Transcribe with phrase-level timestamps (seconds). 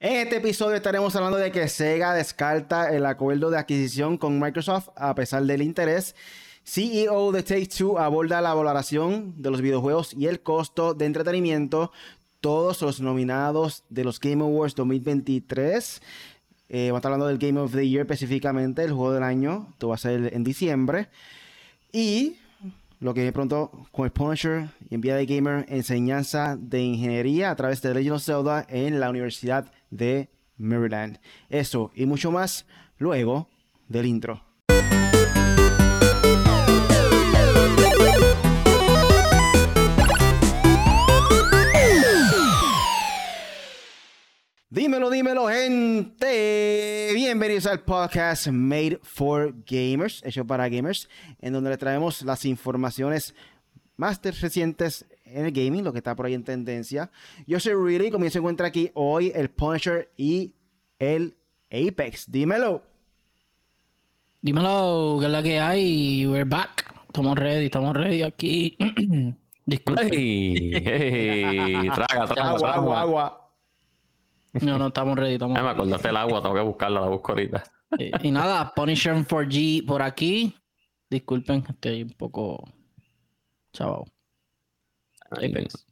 [0.00, 4.90] En este episodio estaremos hablando de que Sega descarta el acuerdo de adquisición con Microsoft
[4.94, 6.14] a pesar del interés.
[6.62, 11.90] CEO de Take Two aborda la valoración de los videojuegos y el costo de entretenimiento.
[12.40, 16.00] Todos los nominados de los Game Awards 2023.
[16.68, 19.66] Eh, vamos a estar hablando del Game of the Year específicamente, el juego del año.
[19.72, 21.08] Esto va a ser en diciembre.
[21.90, 22.36] Y
[23.00, 27.56] lo que viene pronto con Punisher y en Vía de Gamer, enseñanza de ingeniería a
[27.56, 31.18] través de Legend of Zelda en la Universidad de Maryland.
[31.48, 32.66] Eso y mucho más
[32.98, 33.48] luego
[33.88, 34.42] del intro.
[44.70, 47.12] Dímelo, dímelo, gente.
[47.14, 51.08] Bienvenidos al podcast Made for Gamers, hecho para gamers,
[51.40, 53.34] en donde le traemos las informaciones
[53.96, 57.10] más recientes en el gaming, lo que está por ahí en tendencia.
[57.46, 60.52] Yo soy Really, como se encuentra aquí hoy el Punisher y
[60.98, 61.38] el
[61.70, 62.30] Apex.
[62.30, 62.82] Dímelo.
[64.42, 66.26] Dímelo, que es la que hay.
[66.26, 66.94] We're back.
[67.06, 68.76] Estamos ready, estamos ready aquí.
[69.64, 70.10] Disculpe.
[70.12, 73.47] Hey, traga, traga, agua, agua, agua.
[74.52, 75.34] No, no, estamos ready.
[75.34, 77.62] Estamos me acordaste el agua, tengo que buscarla, la busco ahorita.
[77.98, 80.54] y, y nada, Punisher 4G por aquí.
[81.10, 82.62] Disculpen, estoy un poco.
[83.72, 84.04] Chao.
[85.30, 85.86] Apex.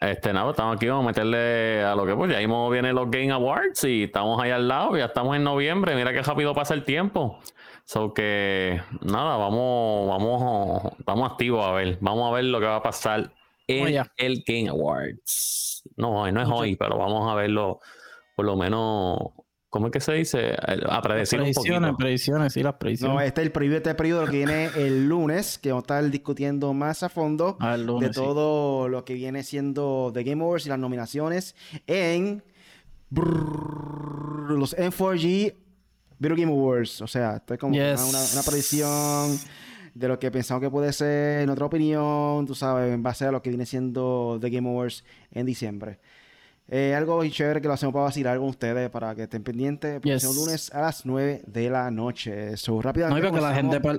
[0.00, 3.08] Este, nada, estamos aquí, vamos a meterle a lo que pues ya mismo vienen los
[3.08, 6.74] Game Awards y estamos ahí al lado, ya estamos en noviembre, mira qué rápido pasa
[6.74, 7.38] el tiempo.
[7.84, 12.76] So que nada, vamos, vamos, vamos activos a ver, vamos a ver lo que va
[12.76, 13.32] a pasar
[13.80, 14.12] en allá.
[14.16, 15.82] el Game Awards.
[15.96, 17.80] No, hoy no es hoy, pero vamos a verlo
[18.36, 19.18] por lo menos,
[19.68, 20.54] ¿cómo es que se dice?
[20.88, 21.96] A predecir un predicciones, poquito.
[21.98, 23.14] predicciones, sí, las predicciones.
[23.14, 26.10] No, este es el preview, este periodo que viene el lunes, que vamos a estar
[26.10, 28.12] discutiendo más a fondo Ah, de sí.
[28.14, 31.54] todo lo que viene siendo The Game Awards y las nominaciones
[31.86, 32.42] en
[33.10, 35.54] brrr, los N4G
[36.18, 37.00] Video Game Awards.
[37.02, 38.00] O sea, esto es como Yes.
[38.08, 39.38] una- una predicción
[39.94, 43.30] de lo que pensamos que puede ser, en otra opinión, tú sabes, en base a
[43.32, 45.98] lo que viene siendo The Game Awards en diciembre.
[46.68, 49.96] Eh, algo chévere que lo hacemos para vacilar con ustedes, para que estén pendientes.
[49.96, 50.24] El Yes.
[50.34, 52.56] lunes a las 9 de la noche.
[52.56, 53.20] So, No, y rápidamente.
[53.28, 53.98] para que la gente, comenzamos-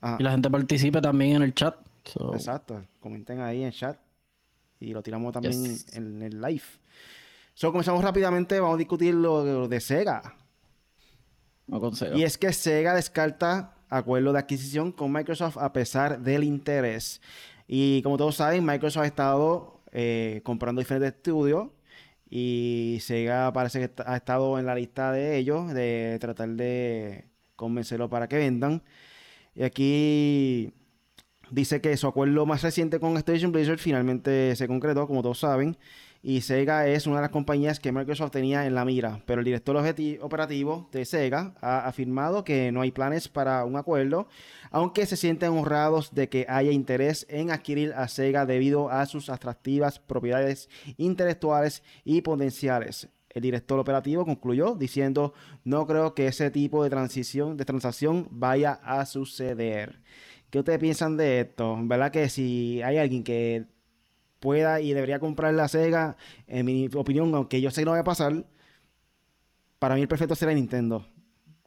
[0.00, 0.16] par- Ajá.
[0.18, 1.76] y la gente participe también en el chat.
[2.04, 2.82] So, Exacto.
[2.98, 3.96] Comenten ahí en el chat.
[4.80, 5.94] Y lo tiramos también Yes.
[5.96, 6.62] en el live.
[7.54, 8.58] So, comenzamos rápidamente.
[8.58, 10.34] Vamos a discutir lo, lo de Sega.
[11.68, 12.16] no consejo.
[12.16, 17.20] Y es que Sega descarta acuerdo de adquisición con Microsoft a pesar del interés.
[17.68, 21.68] Y como todos saben, Microsoft ha estado eh, comprando diferentes estudios.
[22.28, 27.26] Y Sega parece que ha estado en la lista de ellos, de tratar de
[27.56, 28.82] convencerlo para que vendan.
[29.54, 30.72] Y aquí
[31.50, 35.76] dice que su acuerdo más reciente con Activision Blizzard finalmente se concretó, como todos saben.
[36.24, 39.20] Y Sega es una de las compañías que Microsoft tenía en la mira.
[39.26, 39.76] Pero el director
[40.20, 44.28] operativo de Sega ha afirmado que no hay planes para un acuerdo,
[44.70, 49.30] aunque se sienten honrados de que haya interés en adquirir a Sega debido a sus
[49.30, 53.08] atractivas propiedades intelectuales y potenciales.
[53.28, 55.34] El director operativo concluyó diciendo,
[55.64, 60.00] no creo que ese tipo de transición, de transacción vaya a suceder.
[60.50, 61.78] ¿Qué ustedes piensan de esto?
[61.82, 63.71] ¿Verdad que si hay alguien que
[64.42, 68.00] pueda y debería comprar la Sega, en mi opinión, aunque yo sé que no va
[68.00, 68.44] a pasar,
[69.78, 71.06] para mí el perfecto será Nintendo.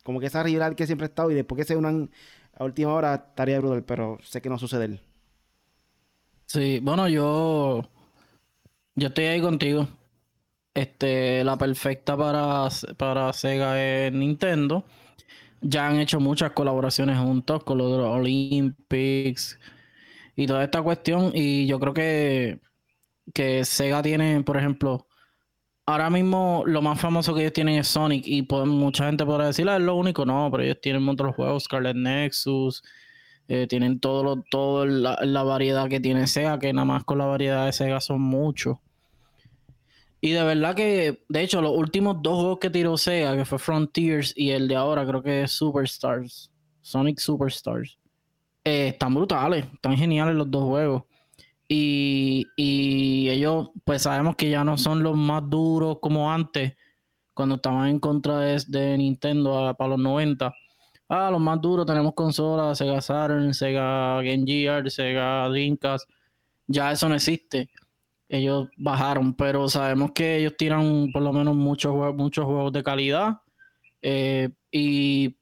[0.04, 2.12] Como que esa rival que siempre ha estado y después que se unan
[2.54, 5.00] a última hora estaría brutal, pero sé que no suceder.
[6.46, 7.84] Sí, bueno, yo.
[8.96, 9.88] Yo estoy ahí contigo.
[10.74, 14.84] Este, la perfecta para, para Sega es Nintendo.
[15.62, 19.60] Ya han hecho muchas colaboraciones juntos con los Olympics
[20.36, 21.32] y toda esta cuestión.
[21.34, 22.60] Y yo creo que,
[23.34, 25.08] que Sega tiene, por ejemplo,
[25.86, 28.26] ahora mismo lo más famoso que ellos tienen es Sonic.
[28.28, 30.26] Y pues, mucha gente podrá decir, "Ah, es lo único.
[30.26, 32.84] No, pero ellos tienen otros juegos, Scarlet Nexus.
[33.48, 37.20] Eh, tienen todo lo, todo la, la variedad que tiene Sega, que nada más con
[37.20, 38.78] la variedad de Sega son muchos.
[40.20, 43.60] Y de verdad que, de hecho, los últimos dos juegos que tiró Sega, que fue
[43.60, 48.00] Frontiers y el de ahora, creo que es Superstars, Sonic Superstars,
[48.66, 51.04] eh, están brutales, están geniales los dos juegos.
[51.68, 56.76] Y, y ellos, pues sabemos que ya no son los más duros como antes,
[57.34, 60.54] cuando estaban en contra de, Nintendo a- para los 90.
[61.10, 66.10] Ah, los más duros tenemos consolas, Sega Saturn, Sega Game Gear, Sega Dreamcast.
[66.68, 67.70] Ya eso no existe.
[68.30, 72.84] Ellos bajaron, pero sabemos que ellos tiran por lo menos muchos juegos, muchos juegos de
[72.84, 73.42] calidad.
[74.02, 75.38] Eh, y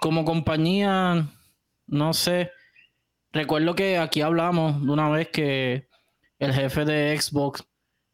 [0.00, 1.26] como compañía,
[1.88, 2.50] no sé.
[3.32, 5.88] Recuerdo que aquí hablamos de una vez que
[6.38, 7.64] el jefe de Xbox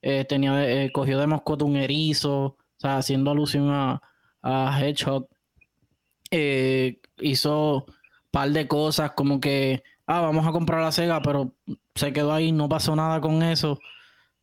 [0.02, 4.02] eh, tenía, eh, cogió de mascota un erizo, o sea, haciendo alusión a,
[4.42, 5.28] a Hedgehog.
[6.30, 7.94] Eh, hizo un
[8.30, 11.52] par de cosas como que, ah, vamos a comprar la Sega, pero
[11.94, 13.78] se quedó ahí, no pasó nada con eso.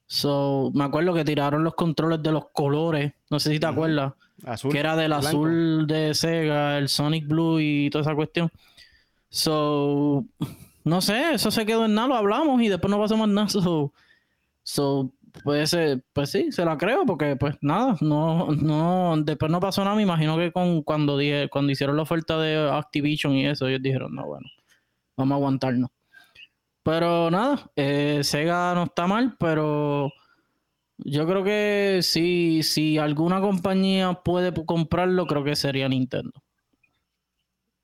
[0.08, 4.14] So, me acuerdo que tiraron los controles de los colores, no sé si te acuerdas,
[4.70, 8.50] que era del azul de Sega, el Sonic Blue y toda esa cuestión.
[9.32, 10.26] So,
[10.84, 13.48] no sé, eso se quedó en nada, lo hablamos y después no pasó más nada.
[13.50, 13.94] So,
[14.64, 15.12] so
[15.44, 15.76] pues,
[16.14, 20.04] pues sí, se la creo, porque pues nada, no, no, después no pasó nada, me
[20.04, 24.14] imagino que con cuando dije, cuando hicieron la oferta de Activision y eso, ellos dijeron,
[24.14, 24.46] no, bueno,
[25.18, 25.90] vamos a aguantarnos.
[26.84, 30.12] Pero nada, eh, Sega no está mal, pero
[30.98, 36.34] yo creo que si, si alguna compañía puede comprarlo, creo que sería Nintendo.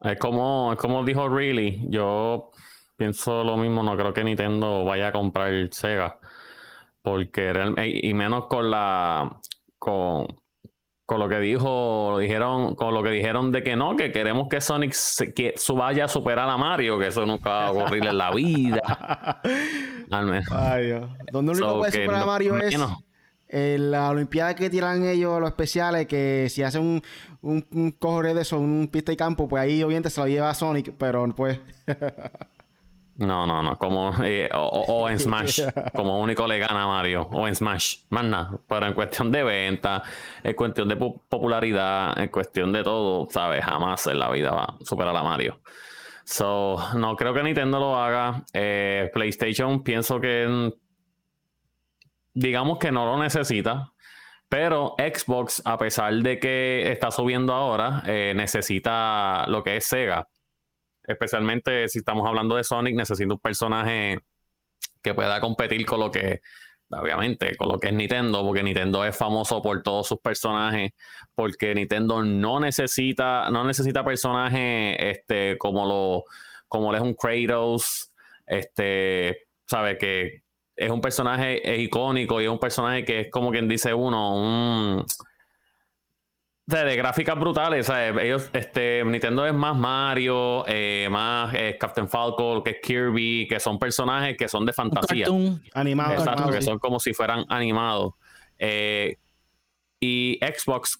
[0.01, 2.51] Es como, es como dijo Really, yo
[2.95, 6.19] pienso lo mismo, no creo que Nintendo vaya a comprar Sega.
[7.01, 7.53] Porque
[8.03, 9.39] y menos con la
[9.79, 10.27] con,
[11.05, 14.59] con lo que dijo, dijeron, con lo que dijeron de que no, que queremos que
[14.59, 18.17] Sonic se, que vaya a superar a Mario, que eso nunca va a ocurrir en
[18.17, 18.81] la vida.
[20.11, 20.51] Al menos.
[20.51, 21.09] Ay, Dios.
[21.31, 22.77] Donde único puede superar a Mario es
[23.49, 27.01] en la Olimpiada que tiran ellos, los especiales, que si hacen un,
[27.41, 30.49] un, un corre de eso, un pista y campo, pues ahí obviamente se lo lleva
[30.49, 31.59] a Sonic, pero pues.
[33.17, 35.61] No, no, no, como eh, o, en Smash,
[35.95, 39.43] como único le gana a Mario, o en Smash, más nada, pero en cuestión de
[39.43, 40.03] venta,
[40.43, 44.85] en cuestión de popularidad, en cuestión de todo, sabes, jamás en la vida va a
[44.85, 45.59] superar a Mario.
[46.25, 48.43] So, no creo que Nintendo lo haga.
[48.53, 50.73] Eh, PlayStation pienso que
[52.37, 53.93] digamos que no lo necesita,
[54.47, 60.27] pero Xbox, a pesar de que está subiendo ahora, eh, necesita lo que es Sega.
[61.03, 64.19] Especialmente si estamos hablando de Sonic, necesita un personaje
[65.01, 66.41] que pueda competir con lo que,
[66.91, 70.91] obviamente, con lo que es Nintendo, porque Nintendo es famoso por todos sus personajes,
[71.33, 76.25] porque Nintendo no necesita, no necesita personajes este, como lo,
[76.67, 78.11] como es un Kratos,
[78.45, 80.46] este, sabe que
[80.77, 85.05] es un personaje icónico y es un personaje que es como quien dice uno, un
[86.67, 92.71] de, gráficas brutales, Ellos, este, Nintendo es más Mario, eh, más eh, Captain Falcon, que
[92.71, 95.27] es Kirby, que son personajes que son de fantasía.
[95.73, 96.19] Animados.
[96.19, 98.15] Exacto, que son como si fueran animados.
[98.59, 99.15] Eh,
[100.01, 100.99] y Xbox,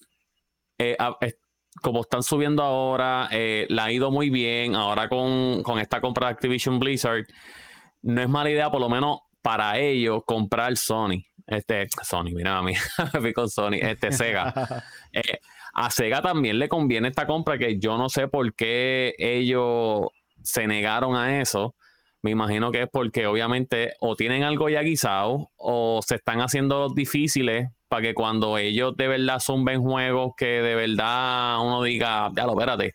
[1.82, 3.28] como están subiendo ahora,
[3.68, 4.74] la ha ido muy bien.
[4.74, 7.26] Ahora con, con esta compra de Activision Blizzard,
[8.02, 11.24] no es mala idea, por lo menos para ellos, comprar Sony.
[11.46, 12.74] Este, Sony, mira a mí,
[13.34, 14.52] con Sony, este Sega.
[15.72, 20.08] A Sega también le conviene esta compra que yo no sé por qué ellos
[20.42, 21.74] se negaron a eso.
[22.20, 26.90] Me imagino que es porque obviamente o tienen algo ya guisado o se están haciendo
[26.90, 32.44] difíciles para que cuando ellos de verdad zumben juegos que de verdad uno diga, ya
[32.44, 32.94] lo espérate,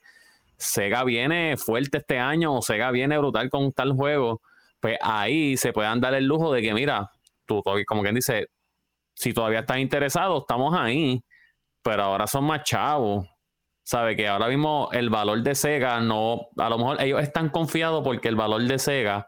[0.58, 4.42] Sega viene fuerte este año o Sega viene brutal con tal juego,
[4.84, 7.10] pues ahí se puedan dar el lujo de que mira,
[7.46, 8.50] tú como quien dice,
[9.16, 11.24] si todavía estás interesado, estamos ahí
[11.84, 13.28] pero ahora son más chavos.
[13.84, 18.02] Sabe que ahora mismo el valor de Sega no, a lo mejor ellos están confiados
[18.04, 19.28] porque el valor de Sega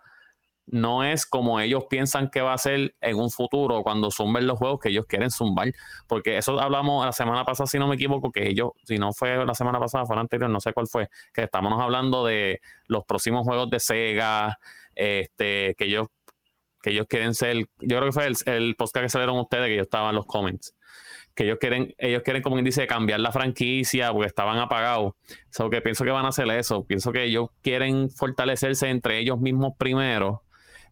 [0.67, 4.57] no es como ellos piensan que va a ser en un futuro cuando zumben los
[4.57, 5.71] juegos que ellos quieren zumbar.
[6.07, 9.45] Porque eso hablamos la semana pasada, si no me equivoco, que ellos, si no fue
[9.45, 13.03] la semana pasada, fue la anterior, no sé cuál fue, que estamos hablando de los
[13.03, 14.57] próximos juegos de Sega,
[14.95, 16.07] este, que ellos,
[16.81, 19.75] que ellos quieren ser, yo creo que fue el, el podcast que salieron ustedes, que
[19.75, 20.75] yo estaba en los comments
[21.35, 25.13] que ellos quieren, ellos quieren, como quien dice, cambiar la franquicia porque estaban apagados.
[25.51, 26.85] So pienso que van a hacer eso.
[26.85, 30.43] Pienso que ellos quieren fortalecerse entre ellos mismos primero,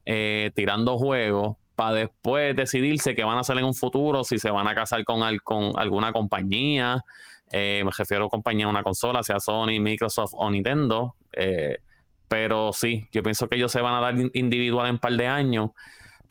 [0.05, 4.51] eh, tirando juegos, para después decidirse qué van a hacer en un futuro, si se
[4.51, 7.03] van a casar con, con alguna compañía.
[7.49, 11.15] Eh, me refiero a compañía, una consola, sea Sony, Microsoft o Nintendo.
[11.31, 11.77] Eh,
[12.27, 15.27] pero sí, yo pienso que ellos se van a dar individual en un par de
[15.27, 15.71] años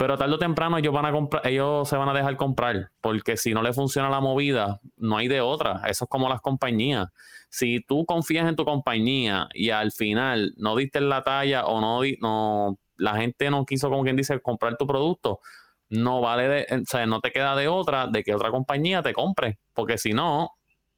[0.03, 3.37] pero tarde o temprano ellos van a comprar, ellos se van a dejar comprar, porque
[3.37, 5.83] si no le funciona la movida, no hay de otra.
[5.87, 7.07] Eso es como las compañías.
[7.51, 12.01] Si tú confías en tu compañía y al final no diste la talla o no,
[12.21, 15.39] no la gente no quiso, como quien dice, comprar tu producto,
[15.89, 19.13] no vale de, o sea, no te queda de otra de que otra compañía te
[19.13, 20.51] compre, porque si no,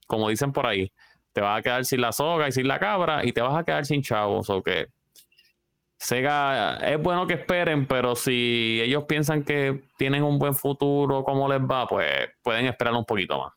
[0.07, 0.93] como dicen por ahí,
[1.35, 3.65] te vas a quedar sin la soga y sin la cabra y te vas a
[3.65, 4.87] quedar sin chavos o que
[5.99, 11.49] Sega es bueno que esperen, pero si ellos piensan que tienen un buen futuro, ¿cómo
[11.49, 11.87] les va?
[11.87, 12.07] Pues
[12.43, 13.53] pueden esperar un poquito más.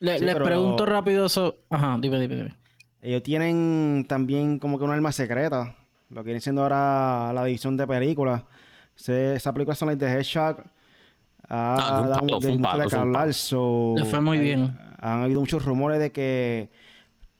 [0.00, 1.56] les pregunto rápido eso.
[1.70, 2.56] Ajá, dime, dime, dime.
[3.02, 5.76] Ellos tienen también como que un arma secreta.
[6.08, 8.42] Lo que viene siendo ahora la edición de películas.
[8.96, 10.60] esa película son las de Hedgehog.
[11.48, 13.34] ha Ah, fue un dado palo, de un de hablar.
[13.34, 14.78] so, Le fue muy hay- bien.
[15.00, 16.70] Han habido muchos rumores de que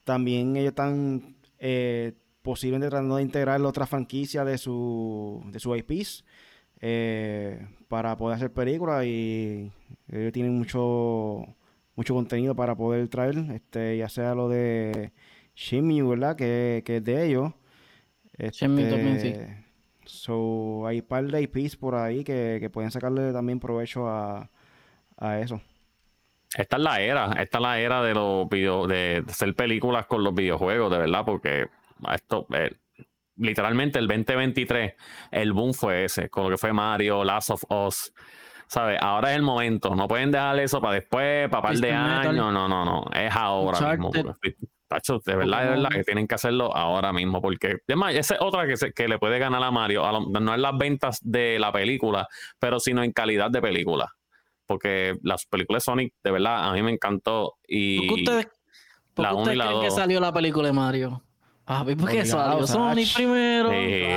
[0.04, 6.24] también ellos están eh, posiblemente tratando de integrar otra franquicia de su, de su IPs
[6.80, 9.70] eh, para poder hacer películas y
[10.08, 11.46] ellos tienen mucho
[11.94, 15.12] mucho contenido para poder traer, este, ya sea lo de
[15.54, 16.36] Shenmue, ¿verdad?
[16.36, 17.52] Que, que es de ellos.
[18.38, 19.28] Shenmue también, sí.
[19.28, 19.62] Este,
[20.04, 24.50] So, hay un par de IPs por ahí que, que pueden sacarle también provecho a,
[25.16, 25.60] a eso.
[26.56, 30.22] Esta es la era, esta es la era de los video, de hacer películas con
[30.22, 31.68] los videojuegos, de verdad, porque
[32.12, 32.70] esto, eh,
[33.36, 34.94] literalmente el 2023,
[35.30, 38.12] el boom fue ese, con lo que fue Mario, Last of Us,
[38.66, 38.98] ¿sabes?
[39.00, 42.68] Ahora es el momento, no pueden dejar eso para después, para par de años, no,
[42.68, 44.08] no, no, es ahora mismo.
[44.08, 44.54] Uncharted.
[44.88, 48.40] tacho, de verdad, de verdad, que tienen que hacerlo ahora mismo, porque, además, esa es
[48.42, 51.18] otra que, se- que le puede ganar a Mario, a lo- no en las ventas
[51.22, 52.28] de la película,
[52.58, 54.12] pero sino en calidad de película
[54.66, 57.54] porque las películas de Sonic, de verdad, a mí me encantó.
[57.56, 58.48] ¿Por qué Y ustedes,
[59.14, 61.22] por la qué uno ustedes y la creen que salió la película de Mario?
[61.66, 63.70] Ah, ¿por qué Obligado, salió Sonic primero?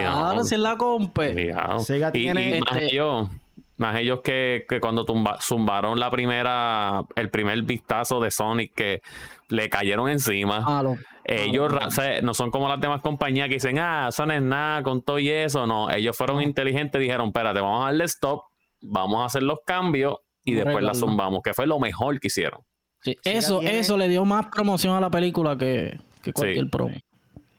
[0.10, 0.44] Ahora no.
[0.44, 0.74] si la.
[0.74, 1.80] Obligado.
[1.80, 3.30] Sega Y- y tiene- más Este- ellos,
[3.78, 9.02] más ellos que, que cuando tumba- zumbaron la primera, el primer vistazo de Sonic que
[9.50, 10.64] le cayeron encima.
[10.66, 10.98] Ah, lo-
[11.28, 14.34] Ellos ah, o sea, no son como las demás compañías que dicen, ah, eso no
[14.34, 15.66] es nada, con todo y eso.
[15.68, 18.42] No, ellos fueron inteligentes, dijeron, espérate, vamos a darle stop,
[18.82, 22.62] vamos a hacer los cambios y después la zumbamos, que fue lo mejor que hicieron.
[23.02, 26.70] sí, Eso, tiene- eso le dio más promoción a la película que, que cualquier Sí.
[26.72, 26.96] promo.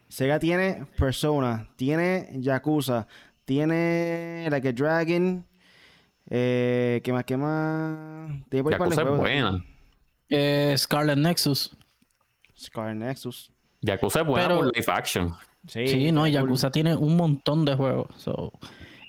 [0.09, 3.07] Sega tiene Persona, tiene Yakuza,
[3.45, 5.45] tiene Like a Dragon.
[6.29, 7.25] Eh, ¿Qué más?
[7.25, 8.29] ¿Qué más?
[8.51, 9.19] De Yakuza es juegos.
[9.19, 9.65] buena.
[10.29, 11.77] Eh, Scarlet Nexus.
[12.59, 13.53] Scar Nexus.
[13.83, 15.35] Yakuza es buena Pero- por live action.
[15.69, 16.31] Sí, Sí, no, cool.
[16.31, 18.09] Yakuza tiene un montón de juegos.
[18.17, 18.53] so.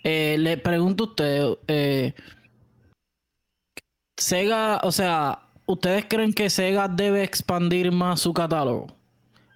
[0.03, 2.13] Eh, le pregunto a usted, eh,
[4.17, 8.87] Sega, o sea, ¿ustedes creen que Sega debe expandir más su catálogo?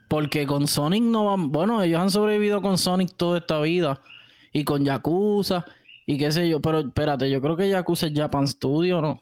[0.07, 4.01] Porque con Sonic no van, bueno, ellos han sobrevivido con Sonic toda esta vida
[4.53, 5.65] y con Yakuza
[6.05, 9.21] y qué sé yo, pero espérate, yo creo que Yakuza es Japan Studio, ¿no?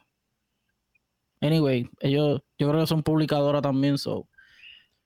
[1.41, 4.27] Anyway, ellos, yo creo que son publicadoras también, so.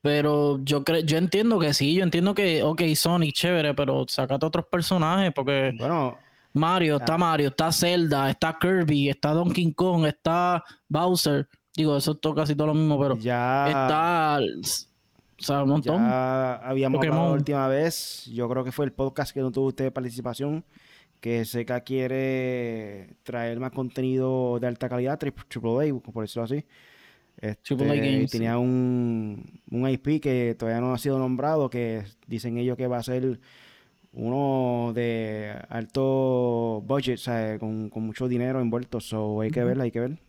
[0.02, 4.46] Pero yo creo, yo entiendo que sí, yo entiendo que, ok, Sonic, chévere, pero sacate
[4.46, 6.18] otros personajes, porque Bueno,
[6.54, 11.48] Mario, está Mario, está Zelda, está Kirby, está Donkey Kong, está Bowser.
[11.76, 15.98] Digo, eso es todo, casi todo lo mismo, pero ya, está, o sea, un montón.
[15.98, 18.26] ya habíamos hablado la última vez.
[18.32, 20.64] Yo creo que fue el podcast que no tuvo usted participación.
[21.20, 26.66] Que Sega quiere traer más contenido de alta calidad, tri- Triple A, por decirlo así.
[27.64, 32.04] Triple A Este, Games, tenía un, un IP que todavía no ha sido nombrado, que
[32.28, 33.40] dicen ellos que va a ser
[34.14, 39.00] uno de alto budget, o sea, con, con mucho dinero envuelto.
[39.02, 40.20] So, hay que ver, hay que ver.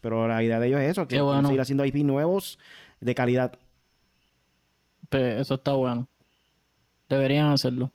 [0.00, 1.48] Pero la idea de ellos es eso, que Qué quieren bueno.
[1.48, 2.58] seguir haciendo IP nuevos
[3.00, 3.58] de calidad.
[5.08, 6.06] Pe- Eso está bueno.
[7.08, 7.90] Deberían hacerlo.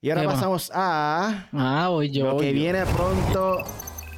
[0.00, 2.26] Y ahora pasamos a Ah, voy yo.
[2.32, 2.52] lo que yo.
[2.52, 3.58] viene pronto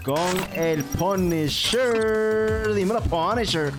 [0.05, 2.75] con el Punisher.
[2.75, 3.73] Dímelo, Punisher.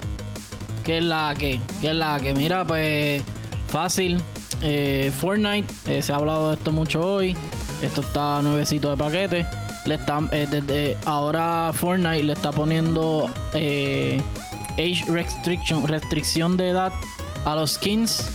[0.86, 1.60] ¿Qué es la que?
[1.82, 2.34] ¿Qué es la que?
[2.34, 3.22] Mira, pues
[3.68, 4.22] fácil.
[4.62, 7.36] Eh, Fortnite, eh, se ha hablado de esto mucho hoy.
[7.82, 9.46] Esto está nuevecito de paquete.
[10.32, 16.92] Eh, ahora Fortnite le está poniendo age restriction, restricción de edad
[17.46, 18.30] a los skins.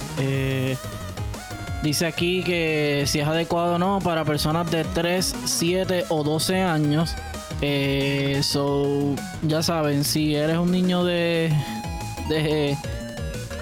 [1.82, 6.62] Dice aquí que si es adecuado o no para personas de 3, 7 o 12
[6.62, 7.14] años.
[7.60, 11.52] Ya saben, si eres un niño de,
[12.28, 12.76] de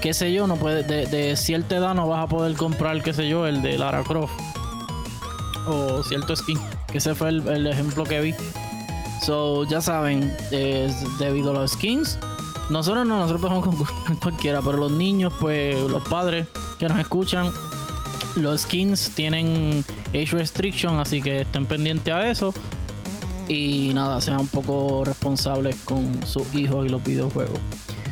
[0.01, 3.13] qué sé yo, no puede, de, de cierta edad no vas a poder comprar, qué
[3.13, 4.33] sé yo, el de Lara Croft
[5.67, 6.59] o cierto skin,
[6.91, 8.35] que ese fue el, el ejemplo que vi.
[9.23, 10.35] So, ya saben,
[11.19, 12.19] debido a los skins,
[12.71, 16.47] nosotros no, nosotros podemos comprar cualquiera, pero los niños, pues los padres
[16.79, 17.51] que nos escuchan,
[18.37, 22.55] los skins tienen age restriction, así que estén pendientes a eso.
[23.49, 27.59] Y nada, sean un poco responsables con sus hijos y los videojuegos.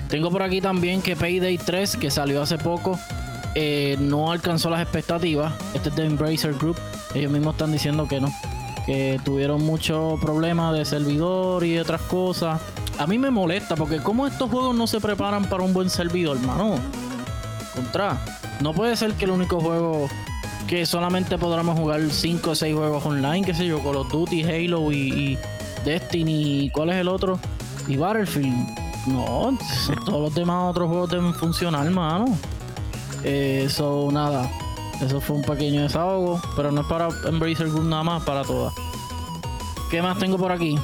[0.09, 2.99] Tengo por aquí también que Payday 3, que salió hace poco,
[3.55, 5.53] eh, no alcanzó las expectativas.
[5.75, 6.77] Este es de Embracer Group.
[7.15, 8.33] Ellos mismos están diciendo que no.
[8.87, 12.61] Que tuvieron muchos problemas de servidor y otras cosas.
[12.99, 16.39] A mí me molesta porque como estos juegos no se preparan para un buen servidor,
[16.39, 16.77] hermano.
[17.75, 18.19] Contra.
[18.61, 20.09] No puede ser que el único juego
[20.67, 24.43] que solamente podamos jugar 5 o 6 juegos online, qué sé yo, Call of Duty,
[24.43, 25.39] Halo y, y
[25.85, 27.39] Destiny, ¿cuál es el otro?
[27.87, 28.88] Y Battlefield.
[29.09, 29.57] No,
[30.05, 32.27] todos los demás otros juegos deben funcionar, hermano.
[33.25, 34.51] Eso, nada.
[35.01, 38.75] Eso fue un pequeño desahogo, pero no es para Embracer Group nada más, para todas.
[39.91, 40.77] ¿Qué más tengo por aquí?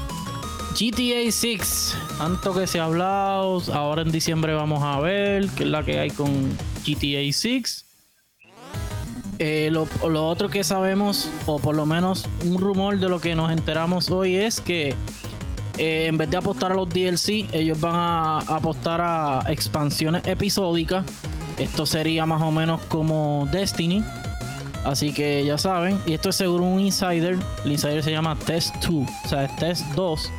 [0.78, 5.68] GTA 6, tanto que se ha hablado, ahora en diciembre vamos a ver qué es
[5.68, 6.28] la que hay con
[6.84, 7.84] GTA 6.
[9.38, 9.86] Eh, lo,
[10.26, 14.36] otro que sabemos, o por lo menos un rumor de lo que nos enteramos hoy,
[14.36, 14.94] es que
[15.78, 21.04] eh, en vez de apostar a los DLC, ellos van a apostar a expansiones episódicas.
[21.58, 24.04] Esto sería más o menos como Destiny.
[24.84, 27.38] Así que ya saben, y esto es seguro un insider.
[27.64, 30.30] El insider se llama Test 2, o sea, es Test 2.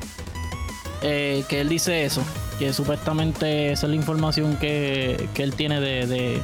[1.01, 2.21] Eh, que él dice eso,
[2.59, 6.41] que supuestamente esa es la información que, que él tiene de, de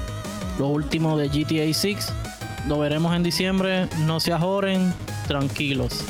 [0.57, 2.13] lo último de GTA 6.
[2.67, 3.87] Lo veremos en diciembre.
[4.05, 4.93] No se ajoren,
[5.27, 6.03] tranquilos.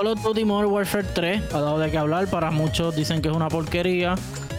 [0.00, 2.26] Call of Duty Modern Warfare 3 ha dado de qué hablar.
[2.28, 4.14] Para muchos dicen que es una porquería.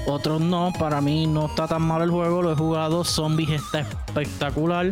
[0.05, 0.71] Otros no.
[0.77, 2.43] Para mí no está tan mal el juego.
[2.43, 3.03] Lo he jugado.
[3.03, 4.91] Zombies está espectacular.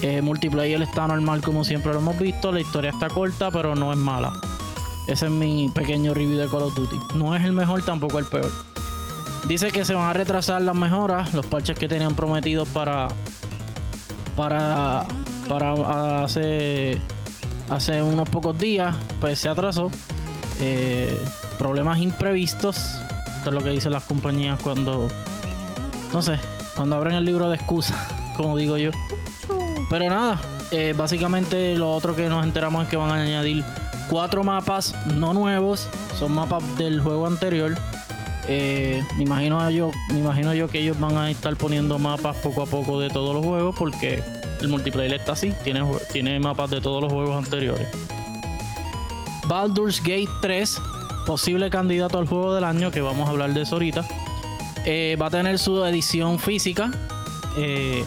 [0.00, 2.52] Eh, multiplayer está normal como siempre lo hemos visto.
[2.52, 4.32] La historia está corta, pero no es mala.
[5.08, 6.96] Ese es mi pequeño review de Call of Duty.
[7.14, 8.50] No es el mejor, tampoco el peor.
[9.46, 13.08] Dice que se van a retrasar las mejoras, los parches que tenían prometidos para
[14.34, 15.04] para
[15.46, 16.98] para hace
[17.70, 19.90] hace unos pocos días, pues se atrasó.
[20.60, 21.18] Eh,
[21.58, 22.76] problemas imprevistos.
[23.38, 25.08] Esto es lo que dicen las compañías cuando
[26.12, 26.38] no sé,
[26.74, 27.96] cuando abren el libro de excusas,
[28.36, 28.90] como digo yo.
[29.90, 33.64] Pero nada, eh, básicamente lo otro que nos enteramos es que van a añadir
[34.08, 37.74] cuatro mapas no nuevos, son mapas del juego anterior.
[38.48, 42.62] Eh, me imagino yo, me imagino yo que ellos van a estar poniendo mapas poco
[42.62, 44.22] a poco de todos los juegos porque
[44.60, 47.88] el multiplayer está así, tiene, tiene mapas de todos los juegos anteriores.
[49.48, 50.80] Baldur's Gate 3,
[51.26, 54.04] posible candidato al juego del año, que vamos a hablar de eso ahorita.
[54.84, 56.90] Eh, va a tener su edición física,
[57.56, 58.04] eh,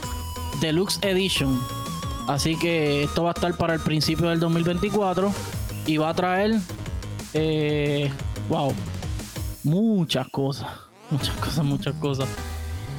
[0.62, 1.60] Deluxe Edition.
[2.28, 5.34] Así que esto va a estar para el principio del 2024
[5.86, 6.60] y va a traer,
[7.34, 8.12] eh,
[8.50, 8.74] wow,
[9.64, 10.70] muchas cosas,
[11.10, 12.30] muchas cosas, muchas cosas.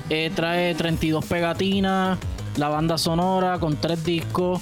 [0.08, 2.18] Eh, trae 32 pegatinas,
[2.60, 4.60] la banda sonora con tres discos,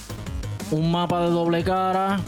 [0.71, 2.21] un mapa de doble cara,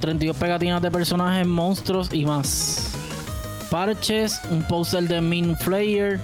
[0.00, 2.94] 32 pegatinas de personajes, monstruos y más.
[3.70, 6.18] Parches, un póster de Min Flayer,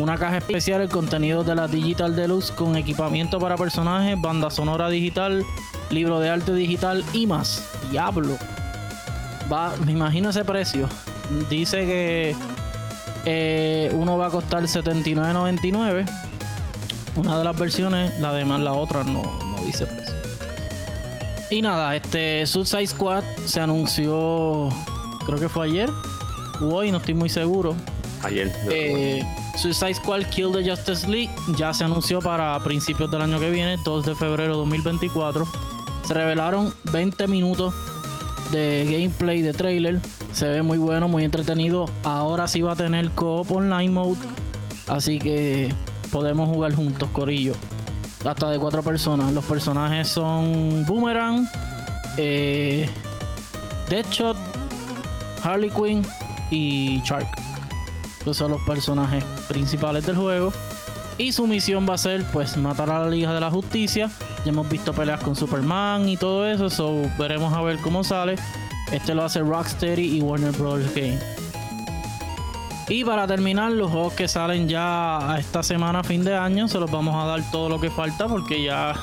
[0.00, 4.88] una caja especial, el contenido de la Digital Deluxe con equipamiento para personajes, banda sonora
[4.88, 5.44] digital,
[5.88, 7.64] libro de arte digital y más.
[7.92, 8.38] Diablo.
[9.52, 10.88] Va, me imagino ese precio.
[11.48, 12.34] Dice que
[13.24, 16.31] eh, uno va a costar 79.99.
[17.16, 20.14] Una de las versiones, la demás la otra no, no dice precio.
[21.50, 24.70] Y nada, este Suicide Squad se anunció,
[25.26, 25.90] creo que fue ayer
[26.62, 27.74] o hoy, no estoy muy seguro.
[28.22, 28.50] Ayer.
[28.70, 29.22] Eh,
[29.56, 33.76] Suicide Squad Kill the Justice League ya se anunció para principios del año que viene,
[33.84, 35.46] 2 de febrero de 2024.
[36.06, 37.74] Se revelaron 20 minutos
[38.50, 40.00] de gameplay de trailer.
[40.32, 41.86] Se ve muy bueno, muy entretenido.
[42.04, 44.18] Ahora sí va a tener co-op online mode.
[44.88, 45.72] Así que
[46.12, 47.54] podemos jugar juntos, Corillo.
[48.24, 49.32] Hasta de cuatro personas.
[49.32, 51.48] Los personajes son Boomerang,
[52.18, 52.88] eh,
[53.88, 54.36] Deadshot,
[55.42, 56.06] Harley Quinn
[56.50, 57.26] y Shark.
[58.18, 60.52] Estos son los personajes principales del juego.
[61.18, 64.10] Y su misión va a ser pues matar a la Liga de la Justicia.
[64.44, 66.70] Ya hemos visto peleas con Superman y todo eso.
[66.70, 68.36] So veremos a ver cómo sale.
[68.92, 70.82] Este lo hace Rocksteady y Warner Bros.
[70.94, 71.41] Game.
[72.88, 76.90] Y para terminar, los juegos que salen ya esta semana, fin de año, se los
[76.90, 78.94] vamos a dar todo lo que falta porque ya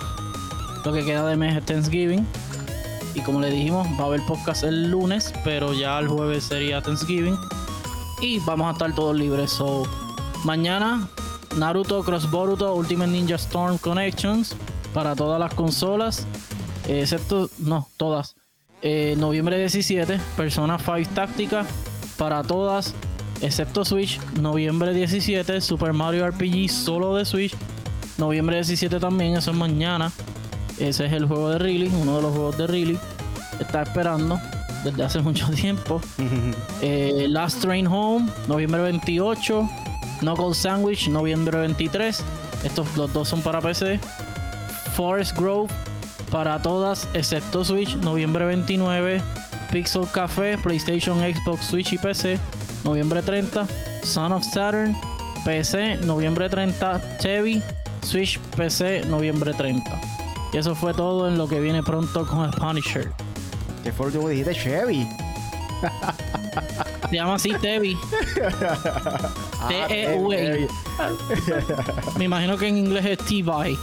[0.86, 2.26] lo que queda de mes es Thanksgiving.
[3.15, 6.82] Y como le dijimos, va a haber podcast el lunes, pero ya el jueves sería
[6.82, 7.38] Thanksgiving.
[8.22, 9.52] Y vamos a estar todos libres.
[9.52, 9.88] So,
[10.44, 11.08] mañana,
[11.58, 14.56] Naruto Cross Boruto Ultimate Ninja Storm Connections
[14.94, 16.28] para todas las consolas,
[16.88, 18.36] excepto, no, todas.
[18.82, 21.65] Eh, noviembre 17, Persona 5 Táctica
[22.18, 22.94] para todas,
[23.41, 24.19] excepto Switch.
[24.39, 27.56] Noviembre 17, Super Mario RPG solo de Switch.
[28.17, 30.12] Noviembre 17 también, eso es mañana.
[30.78, 32.99] Ese es el juego de Riley, uno de los juegos de Riley.
[33.60, 34.39] Está esperando
[34.84, 36.02] desde hace mucho tiempo.
[36.82, 39.69] eh, Last Train Home, noviembre 28.
[40.19, 42.23] Knuckle Sandwich, noviembre 23.
[42.63, 43.99] Estos los dos son para PC.
[44.95, 45.69] Forest Grove,
[46.30, 49.21] para todas, excepto Switch, noviembre 29.
[49.71, 52.39] Pixel Café, PlayStation, Xbox, Switch y PC,
[52.84, 53.68] noviembre 30.
[54.04, 54.96] Son of Saturn,
[55.46, 57.18] PC, noviembre 30.
[57.20, 57.62] Chevy,
[58.02, 60.02] Switch, PC, noviembre 30.
[60.54, 63.12] Y eso fue todo en lo que viene pronto con el Punisher.
[63.84, 64.56] ¿Qué fue lo que dijiste?
[64.56, 65.08] Chevy.
[67.10, 67.98] Se llama así Tevi.
[69.62, 70.38] Ah, T-E-V-I.
[70.38, 70.68] Tevi.
[72.18, 73.78] Me imagino que en inglés es T-By.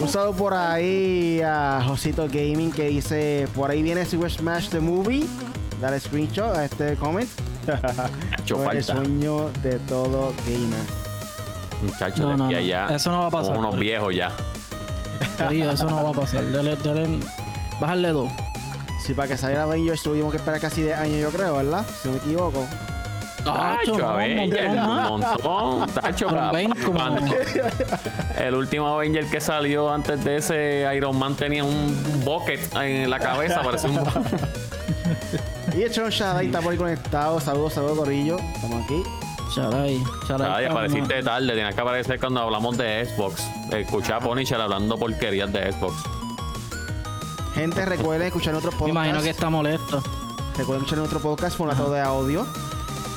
[0.00, 4.78] Un saludo por ahí a Josito Gaming que dice, por ahí viene Super Smash the
[4.78, 5.26] Movie.
[5.80, 7.28] Dale screenshot a este comment.
[8.48, 10.78] Fue el sueño de todo gamer.
[11.82, 12.58] Muchachos, No, de no, aquí no.
[12.60, 12.86] allá.
[12.94, 13.56] Eso no va a pasar.
[13.56, 14.32] Unos viejos ya.
[15.50, 16.50] Eso no va a pasar.
[16.50, 17.08] Dale, dale,
[17.80, 18.30] bájale dos.
[19.04, 21.84] Sí, para que saliera Avengers tuvimos que esperar casi 10 años, yo creo, ¿verdad?
[22.02, 22.66] Si no me equivoco.
[23.44, 25.86] Tacho, no, Avenger, un montón.
[25.94, 27.34] Tacho, Pero pa- ven como- cuando-
[28.38, 33.18] El último Avenger que salió antes de ese Iron Man tenía un bucket en la
[33.18, 34.04] cabeza, parecía un
[35.78, 37.38] Y el Chon Shaddai está por ahí conectado.
[37.38, 38.36] Saludos, saludos, Corillo.
[38.36, 39.00] Estamos aquí.
[39.54, 40.52] Charay, charay.
[40.52, 43.44] Ay, apareciste tarde, tenías que aparecer cuando hablamos de Xbox.
[43.70, 45.94] Escuché a Punisher hablando porquerías de Xbox.
[47.54, 48.86] Gente, recuerden escuchar nuestro podcast.
[48.86, 50.02] Me imagino que está molesto.
[50.56, 52.44] Recuerden escuchar nuestro podcast formato de audio.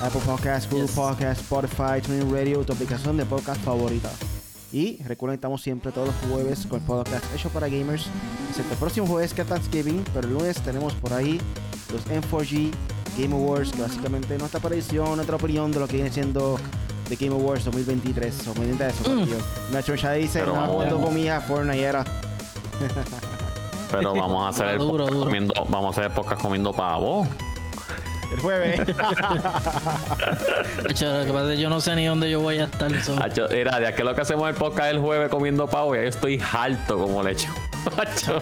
[0.03, 0.95] Apple Podcast, Google Yes.
[0.95, 4.11] Podcast, Spotify, TuneIn Radio, tu aplicación de podcast favorita.
[4.71, 8.05] Y recuerden que estamos siempre todos los jueves con el podcast hecho para gamers.
[8.51, 11.41] Excepto el próximo jueves que es Thanksgiving, pero el lunes tenemos por ahí
[11.91, 12.71] los M4G
[13.17, 16.57] Game Awards, que básicamente es nuestra predicción, nuestra opinión de lo que viene siendo
[17.09, 18.47] de Game Awards 2023.
[18.47, 19.37] O pendiente de eso, Corillo.
[19.73, 20.75] Nacho ya dice, Pero no, vamos.
[20.77, 22.03] cuando comía Fortnite era.
[23.91, 25.25] Pero vamos a hacer el Duro, duro.
[25.25, 27.27] comiendo, vamos a hacer el podcast comiendo pavo.
[28.31, 28.79] El jueves.
[30.87, 32.89] Chacho, lo que pasa es que yo no sé ni dónde yo voy a estar.
[33.21, 36.07] Hacho, Mira, de que lo que hacemos el podcast el jueves comiendo pavo, ya yo
[36.07, 37.49] estoy harto como lecho.
[37.97, 38.39] Hacho.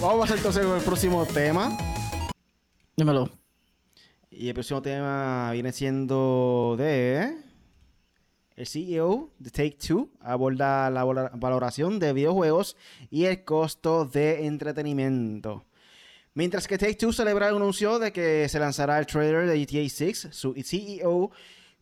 [0.00, 1.76] Vamos a pasar entonces con el próximo tema.
[2.96, 3.28] Dímelo.
[4.30, 7.42] Y el próximo tema viene siendo de...
[8.56, 12.76] El CEO de Take Two aborda la valoración de videojuegos
[13.10, 15.64] y el costo de entretenimiento.
[16.34, 19.88] Mientras que Take Two celebra el anuncio de que se lanzará el trailer de GTA
[19.88, 21.32] 6, su CEO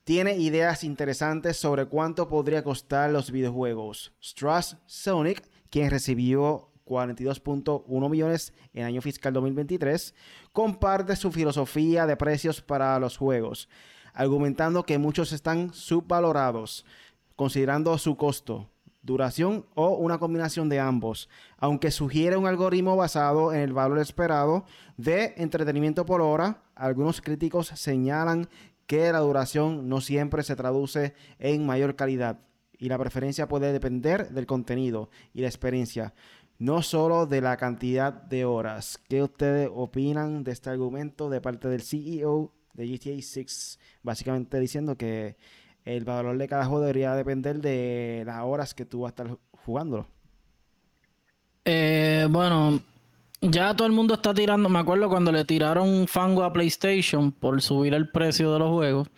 [0.05, 4.14] tiene ideas interesantes sobre cuánto podría costar los videojuegos.
[4.22, 10.14] Strauss Sonic, quien recibió 42.1 millones en año fiscal 2023,
[10.52, 13.68] comparte su filosofía de precios para los juegos,
[14.12, 16.84] argumentando que muchos están subvalorados,
[17.36, 18.68] considerando su costo,
[19.02, 24.64] duración o una combinación de ambos, aunque sugiere un algoritmo basado en el valor esperado
[24.96, 28.48] de entretenimiento por hora, algunos críticos señalan
[28.86, 32.38] que la duración no siempre se traduce en mayor calidad
[32.82, 36.14] y la preferencia puede depender del contenido y la experiencia,
[36.62, 38.96] no solo de la cantidad de horas.
[39.09, 43.81] ¿Qué ustedes opinan de este argumento de parte del CEO de GTA 6?
[44.05, 45.37] Básicamente diciendo que
[45.85, 49.38] el valor de cada juego debería depender de las horas que tú vas a estar
[49.64, 50.07] jugándolo.
[51.64, 52.81] Eh, bueno,
[53.40, 54.68] ya todo el mundo está tirando.
[54.68, 59.09] Me acuerdo cuando le tiraron fango a PlayStation por subir el precio de los juegos.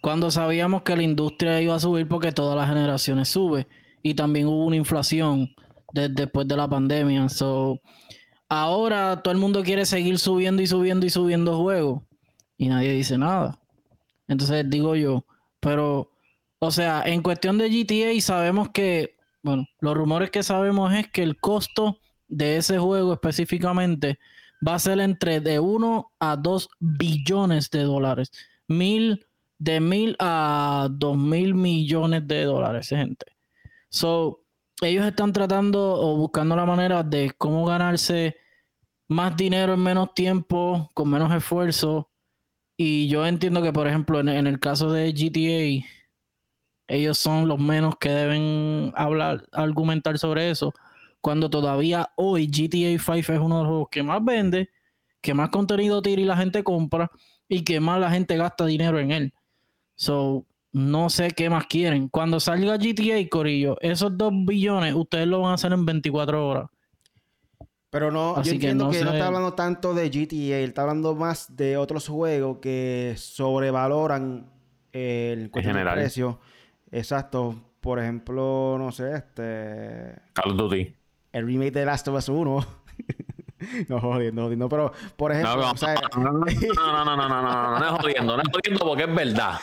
[0.00, 3.66] Cuando sabíamos que la industria iba a subir porque todas las generaciones sube.
[4.04, 5.52] Y también hubo una inflación
[5.92, 7.28] de- después de la pandemia.
[7.28, 7.80] So,
[8.48, 12.02] ahora todo el mundo quiere seguir subiendo y subiendo y subiendo juegos.
[12.56, 13.58] Y nadie dice nada.
[14.28, 15.24] Entonces digo yo,
[15.60, 16.10] pero,
[16.58, 21.22] o sea, en cuestión de GTA sabemos que, bueno, los rumores que sabemos es que
[21.22, 21.98] el costo
[22.28, 24.18] de ese juego específicamente
[24.66, 28.30] va a ser entre de 1 a 2 billones de dólares.
[28.68, 29.26] Mil,
[29.58, 33.26] de mil a dos mil millones de dólares, gente.
[33.90, 34.39] So,
[34.82, 38.36] ellos están tratando o buscando la manera de cómo ganarse
[39.08, 42.10] más dinero en menos tiempo, con menos esfuerzo.
[42.76, 45.86] Y yo entiendo que, por ejemplo, en, el caso de GTA,
[46.88, 50.72] ellos son los menos que deben hablar, argumentar sobre eso.
[51.20, 54.70] Cuando todavía hoy GTA 5 es uno de los juegos que más vende,
[55.20, 57.10] que más contenido tira y la gente compra,
[57.48, 59.34] y que más la gente gasta dinero en él.
[59.96, 62.08] So, no sé qué más quieren.
[62.08, 66.66] Cuando salga GTA, Corillo, esos 2 billones, ustedes lo van a hacer en 24 horas.
[67.90, 69.16] Pero no, Así yo que entiendo no que no sé.
[69.16, 74.46] está hablando tanto de GTA, él está hablando más de otros juegos que sobrevaloran
[74.92, 75.94] eh, el general.
[75.96, 76.38] precio.
[76.92, 77.56] Exacto.
[77.80, 80.94] Por ejemplo, no sé, este Call of Duty.
[81.32, 82.66] el remake de Last of Us 1.
[83.88, 87.16] no jodiendo, jodiendo, pero por No, ejemplo, no, o sea, no, no, no, no, no,
[87.16, 89.54] no, no, no, no es jodiendo, no es jodiendo porque es verdad.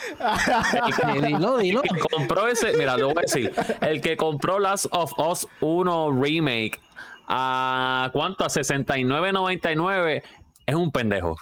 [1.14, 1.82] Eh, dilo, dilo.
[1.82, 5.46] El que compró ese, mira, te voy a decir, el que compró Last of Us
[5.60, 6.80] 1 Remake
[7.28, 10.22] a cuánto, a 69.99
[10.66, 11.36] es un pendejo.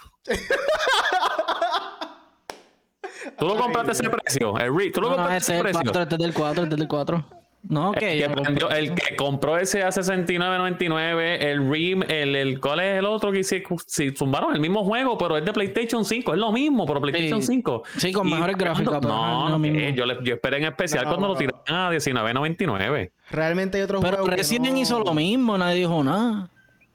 [3.37, 4.57] ¿Tú lo compraste a ese precio?
[4.57, 5.91] El re- ¿Tú lo No, no, compraste ese ese es el precio?
[5.91, 7.25] 4, este es del 4, este es del 4.
[7.69, 8.17] No, el, que
[8.59, 13.31] yo el que compró ese a 69.99, el RIM, el, el, ¿cuál es el otro
[13.31, 14.53] que se, se zumbaron?
[14.53, 17.47] El mismo juego, pero es de PlayStation 5, es lo mismo, pero PlayStation Sí.
[17.53, 17.83] 5.
[17.97, 19.79] Sí, con Y mejores pero No, lo mismo.
[19.79, 21.39] eh, yo, le- yo esperé en especial No, cuando lo no.
[21.39, 23.11] tiraron a 19.99.
[23.31, 26.49] Realmente hay otros Pero juegos que Resident no- hizo lo mismo, nadie dijo nada.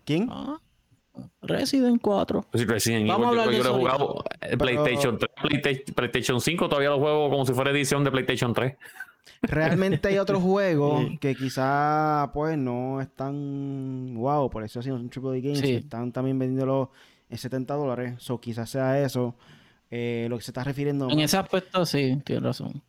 [0.05, 0.29] ¿Quién?
[0.31, 0.59] Ah,
[1.43, 2.47] Resident 4.
[2.51, 5.19] Pues Resident Vamos a Evil, yo, hablar yo de lo he eso jugado en PlayStation
[5.19, 8.75] 3, PlayStation, PlayStation 5, todavía lo juego como si fuera edición de PlayStation 3.
[9.43, 15.41] Realmente hay otros juegos que quizá pues no están wow, por eso son Triple A
[15.41, 15.67] Games, Sí.
[15.67, 16.91] que están también vendiéndolo
[17.29, 18.31] en 70 dólares.
[18.31, 19.35] O quizás sea eso
[19.91, 21.11] eh, lo que se está refiriendo.
[21.11, 22.83] En ese aspecto sí, tienes razón.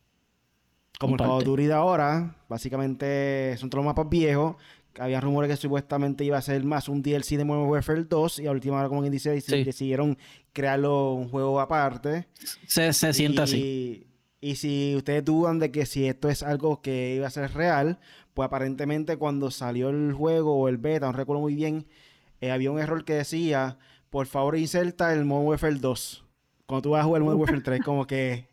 [0.98, 1.50] Como el en Call of parte.
[1.50, 4.56] Duty de ahora, básicamente son todos los mapas viejos.
[4.96, 8.46] Había rumores que supuestamente iba a ser más un DLC de Modern Warfare 2 y
[8.46, 9.64] a última hora, como quien dice, Sí.
[9.64, 10.16] decidieron
[10.52, 12.28] crearlo un juego aparte.
[12.68, 14.06] Se, se siente y, así.
[14.44, 17.98] Y si ustedes dudan de que si esto es algo que iba a ser real,
[18.34, 21.86] pues aparentemente cuando salió el juego o el beta, no recuerdo muy bien,
[22.42, 23.78] eh, había un error que decía,
[24.10, 26.24] por favor inserta el Modern Warfare 2.
[26.66, 28.46] Cuando tú vas a jugar el Modern Warfare tío como que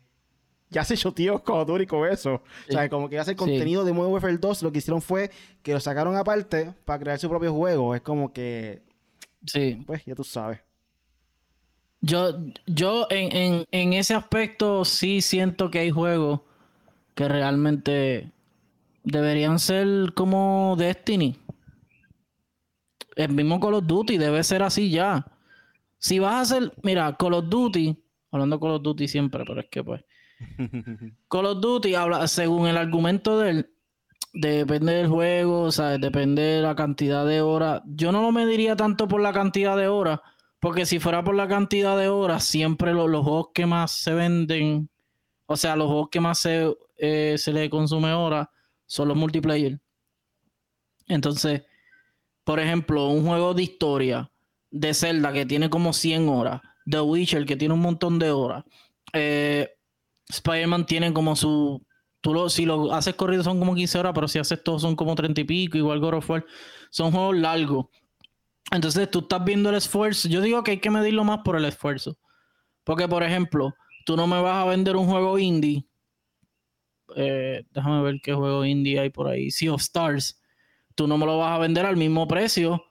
[0.70, 2.36] ya se choteó Duty con eso.
[2.36, 3.44] O sea, como que hace el Sí.
[3.44, 5.30] contenido de Modern Warfare 2, lo que hicieron fue
[5.62, 7.94] que lo sacaron aparte para crear su propio juego.
[7.94, 8.80] Es como que,
[9.44, 9.82] Sí.
[9.86, 10.60] pues, ya tú sabes.
[12.02, 12.36] Yo,
[12.66, 16.40] yo en, en, en ese aspecto sí siento que hay juegos
[17.14, 18.32] que realmente
[19.04, 21.36] deberían ser como Destiny.
[23.16, 25.26] El mismo Call of Duty debe ser así ya.
[25.98, 27.96] Si vas a hacer, mira, Call of Duty,
[28.30, 30.04] hablando de Call of Duty siempre, pero es que pues.
[31.28, 33.70] Call of Duty habla, según el argumento de él,
[34.32, 37.82] depende del juego, o sea, depende de la cantidad de horas.
[37.86, 40.20] Yo no lo mediría tanto por la cantidad de horas,
[40.62, 44.14] porque si fuera por la cantidad de horas, siempre lo- los juegos que más se
[44.14, 44.90] venden,
[45.46, 48.48] o sea, los juegos que más se, eh, se le consume horas
[48.86, 49.80] son los multiplayer.
[51.08, 51.62] Entonces,
[52.44, 54.30] por ejemplo, un juego de historia
[54.70, 58.64] de Zelda que tiene como 100 horas, The Witcher que tiene un montón de horas,
[59.14, 59.70] eh,
[60.28, 61.82] Spider-Man tiene como su.
[62.20, 64.96] Tú lo, si lo haces corrido son como 15 horas, pero si haces todo son
[64.96, 66.46] como 30 y pico, igual God of War.
[66.90, 67.86] Son juegos largos.
[68.70, 70.28] Entonces tú estás viendo el esfuerzo.
[70.28, 72.18] Yo digo que hay que medirlo más por el esfuerzo.
[72.84, 75.86] Porque, por ejemplo, tú no me vas a vender un juego indie.
[77.16, 79.50] Eh, déjame ver qué juego indie hay por ahí.
[79.50, 80.40] Sea of Stars.
[80.94, 82.82] Tú no me lo vas a vender al mismo precio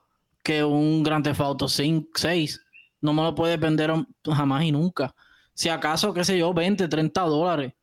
[0.44, 2.62] que un Grand Theft Auto 5, 6.
[3.02, 3.92] No me lo puedes vender
[4.26, 5.16] jamás y nunca.
[5.54, 7.74] Si acaso, qué sé yo, 20, 30 dólares.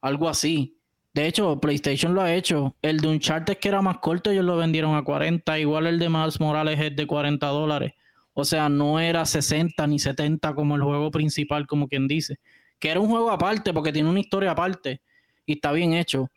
[0.00, 0.78] Algo así.
[1.14, 2.74] De hecho, PlayStation lo ha hecho.
[2.80, 5.58] El de Uncharted que era más corto, ellos lo vendieron a 40.
[5.58, 7.92] Igual el de Miles Morales es de 40 dólares.
[8.32, 12.38] O sea, no era 60 ni 70 como el juego principal, como quien dice.
[12.78, 15.02] Que era un juego aparte porque tiene una historia aparte.
[15.44, 16.30] Y está bien hecho.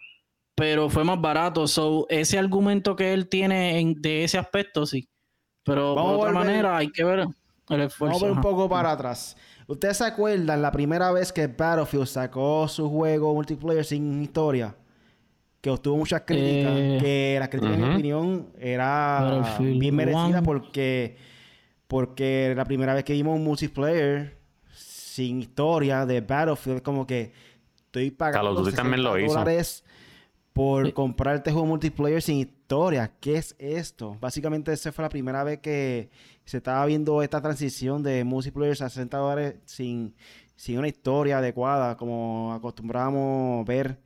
[0.56, 1.68] Pero fue más barato.
[1.68, 5.08] So, ese argumento que él tiene en- de ese aspecto, sí.
[5.64, 7.20] Pero de otra volver- manera hay que ver
[7.70, 8.20] el esfuerzo.
[8.20, 9.38] Vamos a ver un poco para atrás.
[9.68, 14.76] ¿Ustedes se acuerdan la primera vez que Battlefield sacó su juego multiplayer sin historia?
[15.62, 16.74] Que obtuvo muchas críticas.
[16.76, 20.42] Eh, que la crítica, en mi opinión, era bien merecida One.
[20.44, 21.18] porque,
[21.88, 24.38] porque la primera vez que vimos un multiplayer
[24.72, 27.32] sin historia de Battlefield, como que
[27.78, 29.40] estoy pagando Call of Duty también lo 60 hizo.
[29.40, 29.84] dólares
[30.54, 30.92] por Sí.
[30.92, 33.12] comprar este juego multiplayer sin historia.
[33.20, 34.16] ¿Qué es esto?
[34.22, 36.10] Básicamente esa fue la primera vez que
[36.46, 40.16] se estaba viendo esta transición de multiplayer a 60 dólares sin,
[40.56, 44.00] sin una historia adecuada como acostumbrábamos ver.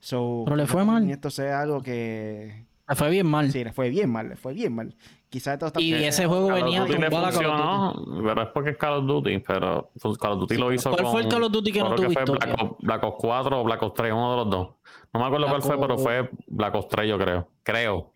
[0.00, 1.08] So, Pero le fue mal.
[1.10, 2.66] Esto sea algo que...
[2.88, 3.50] Le fue bien mal.
[3.50, 4.94] Sí, le fue bien mal, le fue bien mal.
[5.28, 5.80] Quizás esto está...
[5.80, 8.22] Y ese juego Call venía Duty le tumbado a Call of funcionó, Duty.
[8.28, 11.02] pero es porque es Call of Duty, pero pues, Call of Duty lo hizo ¿Cuál
[11.02, 11.12] con...
[11.12, 12.46] fue el Call of Duty que no creo tuvo fue historia?
[12.46, 14.68] Black Ops, Black Ops 4 o Black Ops 3, uno de los dos.
[15.12, 17.48] No me acuerdo Black cuál fue, pero fue Black Ops 3 yo creo.
[17.64, 18.12] Creo.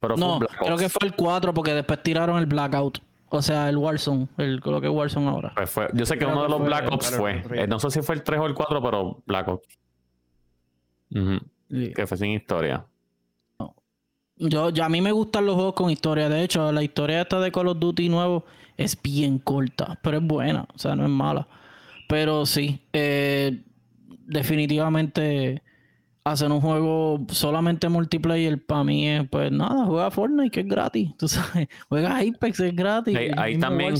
[0.00, 0.82] Pero fue No, Black creo Ops.
[0.82, 3.00] que fue el 4 porque después tiraron el Blackout.
[3.36, 5.52] O sea, el Warzone, el, lo que es Warzone ahora.
[5.56, 7.42] Pues fue- yo sé que uno de los Black Ops fue.
[7.54, 9.68] Eh, no sé si fue el 3 o el 4, pero Black Ops.
[11.94, 12.86] Que fue sin historia.
[14.36, 16.28] Yo, ya a mí me gustan los juegos con historia.
[16.28, 18.44] De hecho, la historia esta de Call of Duty nuevo
[18.76, 20.66] es bien corta, pero es buena.
[20.74, 21.46] O sea, no es mala.
[22.08, 23.62] Pero sí, eh,
[24.26, 25.62] definitivamente
[26.24, 31.10] hacer un juego solamente multiplayer para mí es, pues nada, juega Fortnite que es gratis.
[31.18, 33.18] Tú sabes, juega Apex es gratis.
[33.18, 33.96] Mismo también-.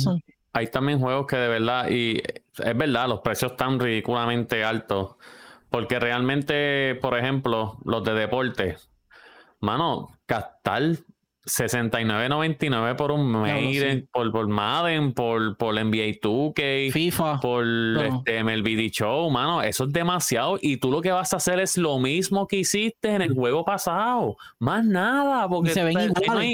[0.57, 2.23] Hay también juegos que de verdad, y
[2.59, 5.17] es verdad, los precios están ridículamente altos.
[5.69, 8.77] Porque realmente, por ejemplo, los de deporte,
[9.59, 10.83] mano, gastar
[11.47, 18.91] 69.99 por un Maiden, por, por Madden, por, por NBA 2K, FIFA, por este MLB
[18.91, 20.59] Show, mano, eso es demasiado.
[20.61, 23.65] Y tú lo que vas a hacer es lo mismo que hiciste en el juego
[23.65, 26.45] pasado, más nada, porque se ven igual.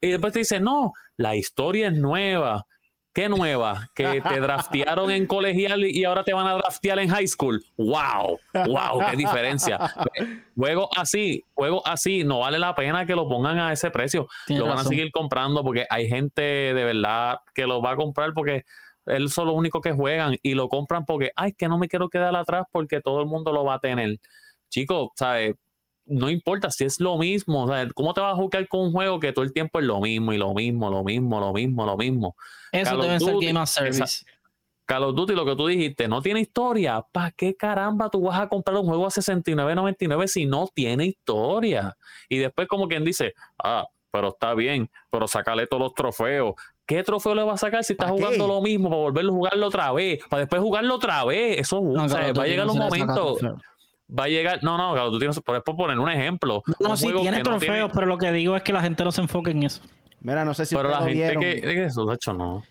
[0.00, 2.66] y después te dice, no, la historia es nueva,
[3.12, 3.90] ¿Qué nueva?
[3.94, 7.64] Que te draftearon en colegial y ahora te van a draftear en high school.
[7.76, 8.38] ¡Wow!
[8.54, 9.04] ¡Wow!
[9.10, 9.78] ¡Qué diferencia!
[10.56, 14.28] Juegos así, juegos así, no vale la pena que lo pongan a ese precio.
[14.48, 18.32] lo van a seguir comprando porque hay gente de verdad que lo va a comprar
[18.32, 18.64] porque
[19.06, 22.08] él son los únicos que juegan y lo compran porque, ay, que no me quiero
[22.08, 24.20] quedar atrás porque todo el mundo lo va a tener.
[24.68, 25.56] Chicos, ¿sabes?
[26.10, 27.66] No importa si es lo mismo.
[27.94, 30.32] ¿Cómo te vas a jugar con un juego que todo el tiempo es lo mismo
[30.32, 32.36] y lo mismo, lo mismo, lo mismo, lo mismo?
[32.72, 34.24] Eso debe ser Game of Service.
[34.84, 37.00] Call of Duty, lo que tú dijiste, no tiene historia.
[37.12, 41.96] ¿Para qué caramba tú vas a comprar un juego a 69.99 si no tiene historia?
[42.28, 46.54] Y después como quien dice, ah, pero está bien, pero sácale todos los trofeos.
[46.86, 49.66] ¿Qué trofeo le vas a sacar si estás jugando lo mismo para volverlo a jugarlo
[49.68, 50.24] otra vez?
[50.28, 51.60] Para después jugarlo otra vez.
[51.60, 52.02] Eso va
[52.42, 53.38] a llegar un momento
[54.16, 54.62] va a llegar.
[54.62, 56.62] No, no, claro, tú tienes por poner un ejemplo.
[56.78, 59.50] No, sí, tiene trofeos, pero lo que digo es que la gente no se enfoque
[59.50, 59.82] en eso.
[60.20, 61.42] Mira, no sé si pero la lo gente vieron.
[61.42, 62.62] que, que eso, de hecho, no.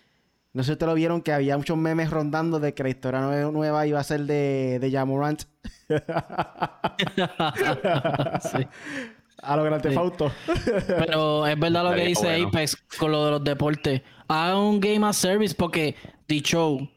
[0.51, 3.21] No sé si ustedes lo vieron que había muchos memes rondando de que la historia
[3.51, 5.43] nueva iba a ser de, de Jamorant.
[8.41, 8.67] sí.
[9.41, 10.31] A lo Grand Fauto.
[10.87, 14.01] Pero es verdad lo que dice Apex con lo de los deportes.
[14.27, 15.95] Haga un Game as Service porque
[16.27, 16.87] Show,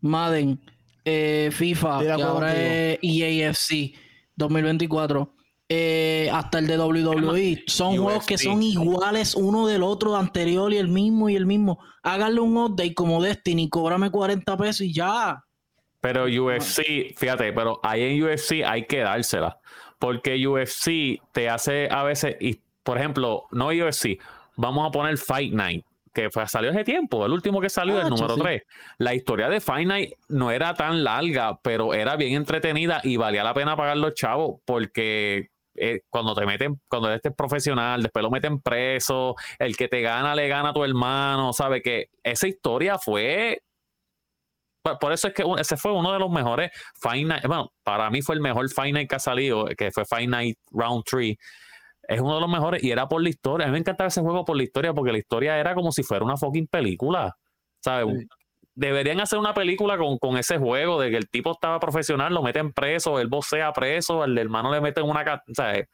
[0.00, 0.60] Madden,
[1.08, 3.94] eh, FIFA, que ahora es EAFC
[4.34, 5.32] 2024,
[5.68, 7.62] eh, hasta el de WWE.
[7.68, 11.78] Son juegos que son iguales uno del otro, anterior y el mismo y el mismo.
[12.02, 15.44] Háganle un update como Destiny, cóbrame 40 pesos y ya.
[16.00, 19.60] Pero UFC, fíjate, pero ahí en UFC hay que dársela.
[20.00, 24.18] Porque UFC te hace a veces, y por ejemplo, no UFC,
[24.56, 25.84] vamos a poner Fight Night
[26.16, 28.62] que fue, salió hace tiempo, el último que salió, el ah, número 3.
[28.96, 33.52] La historia de Finite no era tan larga, pero era bien entretenida y valía la
[33.52, 38.62] pena pagar los chavos porque eh, cuando te meten, cuando eres profesional, después lo meten
[38.62, 43.60] preso, el que te gana le gana a tu hermano, sabe que esa historia fue
[45.00, 48.36] por eso es que ese fue uno de los mejores Finite, bueno, para mí fue
[48.36, 51.36] el mejor Finite que ha salido, que fue Finite Round 3
[52.08, 53.66] es uno de los mejores y era por la historia.
[53.66, 56.02] A mí me encantaba ese juego por la historia porque la historia era como si
[56.02, 57.36] fuera una fucking película.
[57.80, 58.26] ¿Sabes?
[58.74, 62.42] Deberían hacer una película con, con, ese juego de que el tipo estaba profesional, lo
[62.42, 65.42] meten preso, el sea preso, el hermano le meten una.
[65.54, 65.88] ¿sabes?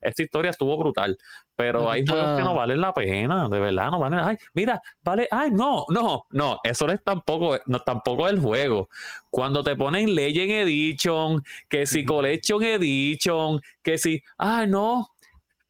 [0.00, 1.16] Esta historia estuvo brutal.
[1.54, 4.20] Pero hay juegos que no valen la pena, de verdad, no valen.
[4.20, 8.88] Ay, mira, vale, ay, no, no, no, eso no es tampoco, no, tampoco el juego.
[9.30, 15.11] Cuando te ponen Legend Edition, que si Collection Edition, que si, ay, no,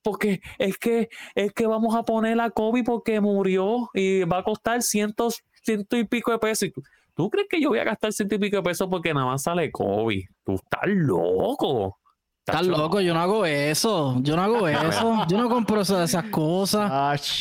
[0.02, 4.44] porque es que es que vamos a poner a Kobe porque murió y va a
[4.44, 6.70] costar cientos, ciento y pico de pesos.
[7.14, 9.42] ¿Tú crees que yo voy a gastar ciento y pico de pesos porque nada más
[9.42, 10.28] sale Kobe?
[10.44, 11.98] Tú estás loco.
[12.44, 14.16] Estás loco, yo no hago eso.
[14.20, 15.24] Yo no hago eso.
[15.28, 16.90] Yo no compro esas cosas.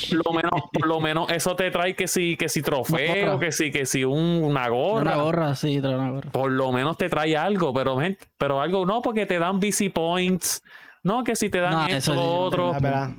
[0.09, 3.51] Por lo menos, por lo menos eso te trae que si, que si trofeo, que
[3.51, 5.01] si, que si una gorra.
[5.01, 6.29] Una gorra, sí, trae una gorra.
[6.29, 7.97] Por lo menos te trae algo, pero,
[8.37, 10.61] pero algo no, porque te dan BC Points
[11.03, 12.69] no, que si te dan esto, lo otro.
[12.71, 13.13] O sea,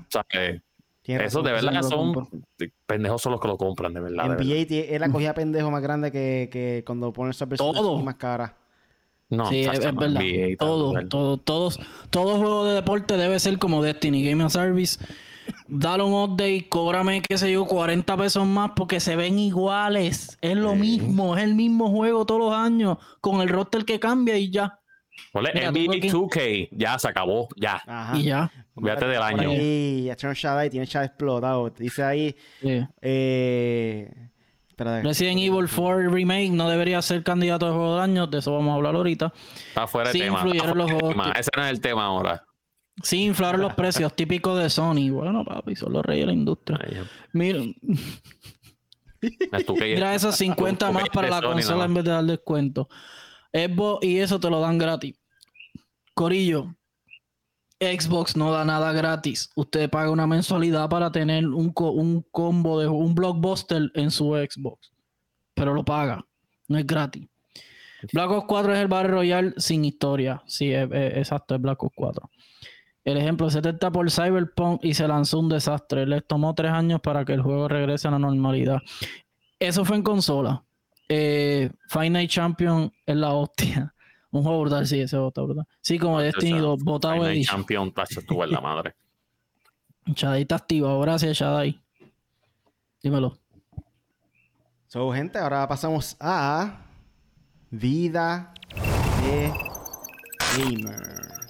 [1.04, 2.28] eso de verdad son
[2.86, 4.36] pendejos son los que lo compran, de verdad.
[4.36, 8.56] NBA es la cogida pendejo más grande que, que cuando pones esa persona más cara.
[9.28, 10.20] No, sí, es, verdad.
[10.58, 15.02] todo, todo, todos, todo juego de deporte debe ser como Destiny Game Service.
[15.66, 20.36] Dale un update, cóbrame, qué sé yo, 40 pesos más porque se ven iguales.
[20.42, 24.36] Es lo mismo, es el mismo juego todos los años, con el roster que cambia
[24.36, 24.81] y ya.
[25.32, 27.82] NBA 2K, ya se acabó, ya.
[28.14, 28.50] Y ya.
[28.76, 29.52] Fíjate del año.
[29.52, 31.70] Y ya tiene tiene chat explotado.
[31.70, 32.36] Dice ahí.
[33.00, 34.10] Eh,
[34.78, 38.72] Resident Evil 4 Remake no debería ser candidato de juego del año, de eso vamos
[38.72, 39.32] a hablar ahorita.
[39.68, 40.44] Está fuera de tema.
[40.44, 40.90] los
[41.38, 42.44] Ese no es el tema ahora.
[43.02, 45.10] Sí, inflaron los precios típicos de Sony.
[45.10, 46.78] Bueno, papi, son los reyes de la industria.
[47.32, 47.60] Mira.
[49.80, 52.88] Mira esos 50 más para la consola en vez de dar descuento.
[53.52, 55.16] Xbox y eso te lo dan gratis.
[56.14, 56.74] Corillo,
[57.80, 59.50] Xbox no da nada gratis.
[59.56, 64.92] Usted paga una mensualidad para tener un, un combo de un blockbuster en su Xbox.
[65.54, 66.24] Pero lo paga.
[66.68, 67.28] No es gratis.
[68.12, 70.42] Black Ops 4 es el Battle Royale sin historia.
[70.46, 72.30] Sí, exacto, es Black Ops 4.
[73.04, 76.06] El ejemplo, 70 por Cyberpunk y se lanzó un desastre.
[76.06, 78.78] Les tomó tres años para que el juego regrese a la normalidad.
[79.58, 80.64] Eso fue en consola.
[81.14, 83.94] Eh, Final Champion es la hostia.
[84.30, 85.66] Un juego brutal, sí, ese está brutal.
[85.82, 88.94] Sí, como Destiny 2, botado Final Champion, tacho, estuvo en la madre.
[90.06, 90.98] Shadai está activo.
[91.00, 91.78] Gracias, Shadai.
[93.02, 93.36] Dímelo.
[94.86, 96.80] So, gente, ahora pasamos a
[97.70, 98.54] vida
[99.22, 99.52] de
[100.56, 100.96] gamer.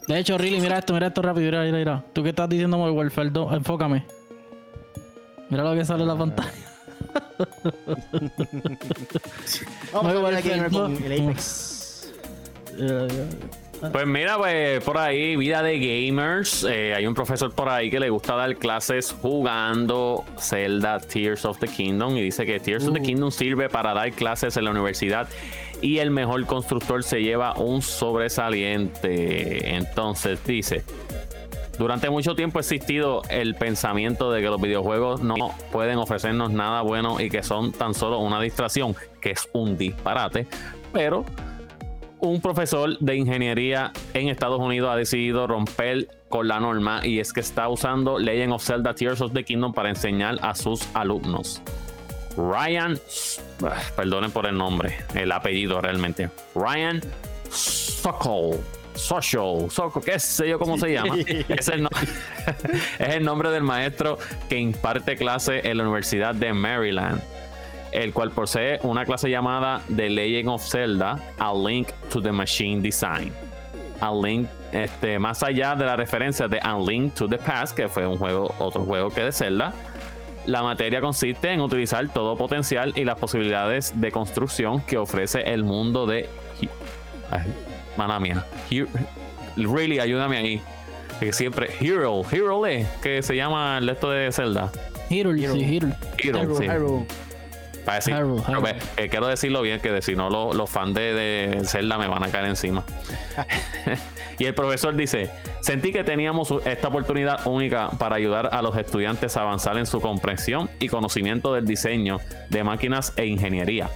[0.08, 2.04] De hecho, Riley, mira esto, mira esto rápido, mira, mira, mira.
[2.12, 4.04] Tú qué estás diciendo Modern Warfare 2, enfócame.
[5.50, 6.71] Mira lo que sale en la pantalla.
[9.92, 11.06] Vamos a Muy ver bueno, gamer con no.
[11.06, 12.12] el Apex.
[13.92, 16.64] Pues mira, pues por ahí, vida de gamers.
[16.64, 21.58] eh, hay un profesor por ahí que le gusta dar clases jugando Zelda Tears of
[21.58, 24.70] the Kingdom y dice que Tears of the Kingdom sirve para dar clases en la
[24.70, 25.28] universidad
[25.80, 29.74] y el mejor constructor se lleva un sobresaliente.
[29.74, 30.84] Entonces dice,
[31.82, 35.34] durante mucho tiempo ha existido el pensamiento de que los videojuegos no
[35.72, 40.46] pueden ofrecernos nada bueno y que son tan solo una distracción, que es un disparate,
[40.92, 41.24] pero
[42.20, 47.32] un profesor de ingeniería en Estados Unidos ha decidido romper con la norma y es
[47.32, 51.60] que está usando Legend of Zelda Tears of the Kingdom para enseñar a sus alumnos.
[52.36, 52.96] Ryan,
[53.64, 56.30] ah, perdonen por el nombre, el apellido realmente.
[56.54, 57.00] Ryan
[57.50, 58.60] Sokol.
[58.94, 61.16] Social, Sokol, qué sé yo cómo se llama.
[61.48, 61.88] es, el no-
[62.98, 64.18] es el nombre del maestro
[64.48, 67.20] que imparte clase en la Universidad de Maryland
[67.92, 72.80] el cual posee una clase llamada The Legend of Zelda, A Link to the Machine
[72.80, 73.30] Design.
[74.00, 77.88] A Link, este, más allá de la referencia de A Link to the Past, que
[77.88, 79.74] fue un juego, otro juego que de Zelda,
[80.46, 85.62] la materia consiste en utilizar todo potencial y las posibilidades de construcción que ofrece el
[85.62, 86.30] mundo de.
[87.96, 88.44] Mana mía.
[88.70, 88.86] He-
[89.56, 90.62] Really, ayúdame ahí.
[91.20, 91.68] Que siempre.
[91.80, 94.70] Hero, Hero es que se llama el esto de Zelda.
[95.08, 95.20] Sí.
[95.20, 96.64] Hero, Hyrule, sí.
[96.64, 97.06] Hyrule.
[97.84, 98.72] Para decir, Hyrule, pero Hyrule.
[98.96, 102.06] ve, eh, quiero decirlo bien, que si no lo- los fans de, de Zelda me
[102.08, 102.84] van a caer encima.
[104.38, 105.30] y el profesor dice,
[105.60, 110.00] sentí que teníamos esta oportunidad única para ayudar a los estudiantes a avanzar en su
[110.00, 113.90] comprensión y conocimiento del diseño de máquinas e ingeniería.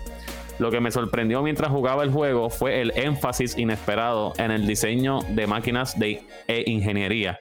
[0.58, 5.18] Lo que me sorprendió mientras jugaba el juego fue el énfasis inesperado en el diseño
[5.30, 7.38] de máquinas de, e ingeniería.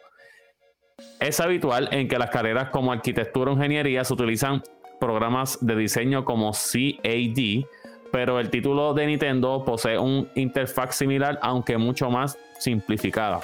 [1.20, 4.61] Es habitual en que las carreras como arquitectura o ingeniería se utilizan
[4.99, 7.66] programas de diseño como CAD,
[8.11, 13.39] pero el título de Nintendo posee un interfaz similar, aunque mucho más simplificada.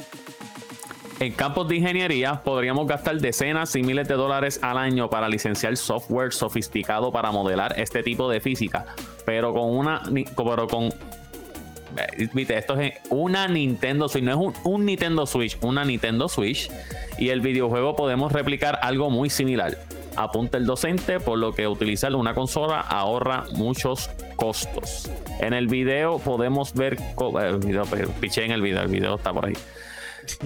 [1.22, 5.78] En campos de ingeniería podríamos gastar decenas y miles de dólares al año para licenciar
[5.78, 8.88] software sofisticado para modelar este tipo de física,
[9.24, 10.02] pero con una
[10.36, 15.86] pero con eh, Viste, esto es una Nintendo Switch, no es un, Nintendo Switch, una
[15.86, 16.72] Nintendo Switch.
[17.20, 19.78] Y el videojuego podemos replicar algo muy similar.
[20.16, 25.12] Apunta el docente, por lo que utilizar una consola ahorra muchos costos.
[25.40, 26.98] En el video podemos ver.
[26.98, 27.84] eh, video,
[28.20, 29.54] piché en el video, el video está por ahí.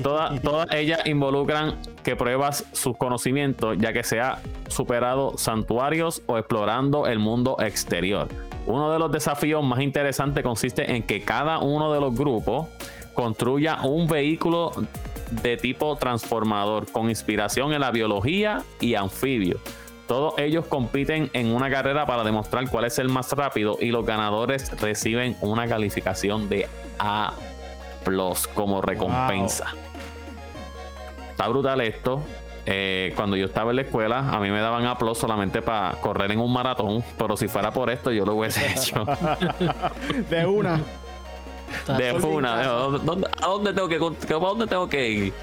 [0.02, 6.38] Toda- todas ellas involucran que pruebas sus conocimientos, ya que se ha superado santuarios o
[6.38, 8.28] explorando el mundo exterior.
[8.66, 12.68] Uno de los desafíos más interesantes consiste en que cada uno de los grupos
[13.14, 14.72] construya un vehículo
[15.44, 19.60] de tipo transformador con inspiración en la biología y anfibio.
[20.08, 24.06] Todos ellos compiten en una carrera para demostrar cuál es el más rápido y los
[24.06, 26.68] ganadores reciben una calificación de
[27.00, 27.34] A
[28.54, 29.68] como recompensa.
[31.32, 32.22] Está brutal esto.
[32.68, 36.32] Eh, cuando yo estaba en la escuela, a mí me daban aplausos solamente para correr
[36.32, 39.06] en un maratón, pero si fuera por esto, yo lo hubiese hecho.
[40.30, 40.82] De una.
[41.88, 42.56] de una.
[42.56, 42.70] casa.
[42.70, 45.34] ¿A dónde, a dónde tengo que, a dónde tengo que ir?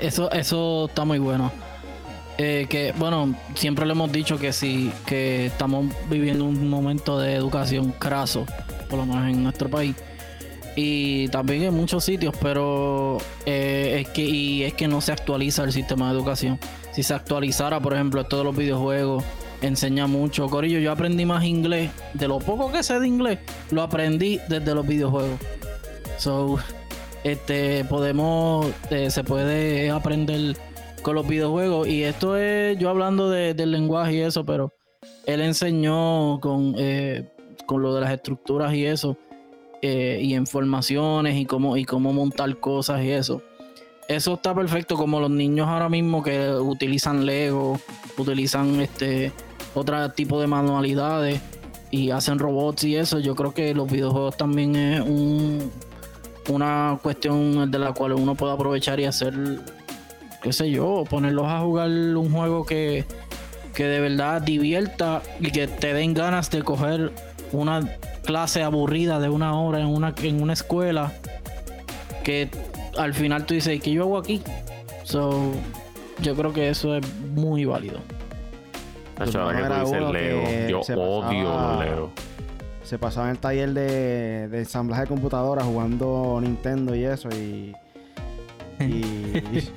[0.00, 1.52] Eso, eso está muy bueno.
[2.36, 7.34] Eh, que bueno, siempre le hemos dicho que sí, que estamos viviendo un momento de
[7.34, 8.44] educación craso,
[8.88, 9.94] por lo menos en nuestro país.
[10.76, 15.62] Y también en muchos sitios, pero eh, es que y es que no se actualiza
[15.64, 16.58] el sistema de educación.
[16.92, 19.22] Si se actualizara, por ejemplo, esto de los videojuegos,
[19.62, 20.48] enseña mucho.
[20.48, 21.90] Corillo, yo aprendí más inglés.
[22.14, 23.38] De lo poco que sé de inglés,
[23.70, 25.38] lo aprendí desde los videojuegos.
[26.18, 26.58] So,
[27.22, 30.56] este, podemos, eh, se puede aprender
[31.02, 31.86] con los videojuegos.
[31.88, 34.72] Y esto es yo hablando de- del lenguaje y eso, pero
[35.26, 37.28] él enseñó con, eh,
[37.66, 39.16] con lo de las estructuras y eso,
[39.86, 43.42] eh, y informaciones y cómo, y cómo montar cosas y eso.
[44.08, 47.78] Eso está perfecto, como los niños ahora mismo que utilizan Lego,
[48.16, 49.30] utilizan este
[49.74, 51.38] otro tipo de manualidades
[51.90, 53.18] y hacen robots y eso.
[53.18, 55.70] Yo creo que los videojuegos también es un,
[56.48, 59.34] una cuestión de la cual uno puede aprovechar y hacer,
[60.42, 63.04] qué sé yo, ponerlos a jugar un juego que,
[63.74, 67.12] que de verdad divierta y que te den ganas de coger
[67.52, 67.80] una
[68.24, 71.12] clase aburrida de una hora en una, en una escuela
[72.24, 72.48] que
[72.96, 74.42] al final tú dices, ¿qué yo hago aquí?
[75.02, 75.52] So,
[76.22, 77.98] yo creo que eso es muy válido.
[79.18, 82.10] Ahora que tú dices Leo, yo se odio pasaba- Leo.
[82.82, 87.74] Se pasaba en el taller de, de ensamblaje de computadoras jugando Nintendo y eso y...
[88.80, 89.02] y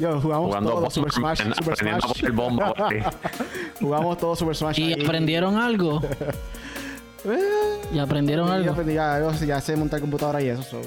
[0.00, 2.34] yo jugamos Jugando todo Super Smash, aprendiendo- Super Smash.
[2.34, 2.96] bomba, sí.
[3.80, 4.78] jugamos todo Super Smash.
[4.78, 5.04] ¿Y ahí.
[5.04, 6.00] aprendieron algo?
[7.24, 8.70] Eh, ¿Y aprendieron y algo?
[8.72, 10.62] aprendí ya, yo ya sé montar computadora y eso.
[10.62, 10.80] so.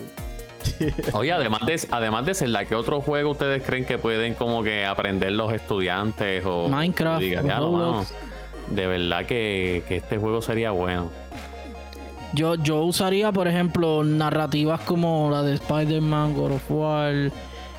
[1.18, 4.86] Oye, además de, además de Zelda, ¿qué otro juego ustedes creen que pueden como que
[4.86, 7.22] aprender los estudiantes o Minecraft,
[8.70, 11.12] de verdad que, que este juego sería bueno.
[12.34, 17.32] Yo, yo usaría, por ejemplo, narrativas como la de Spider-Man, God of War,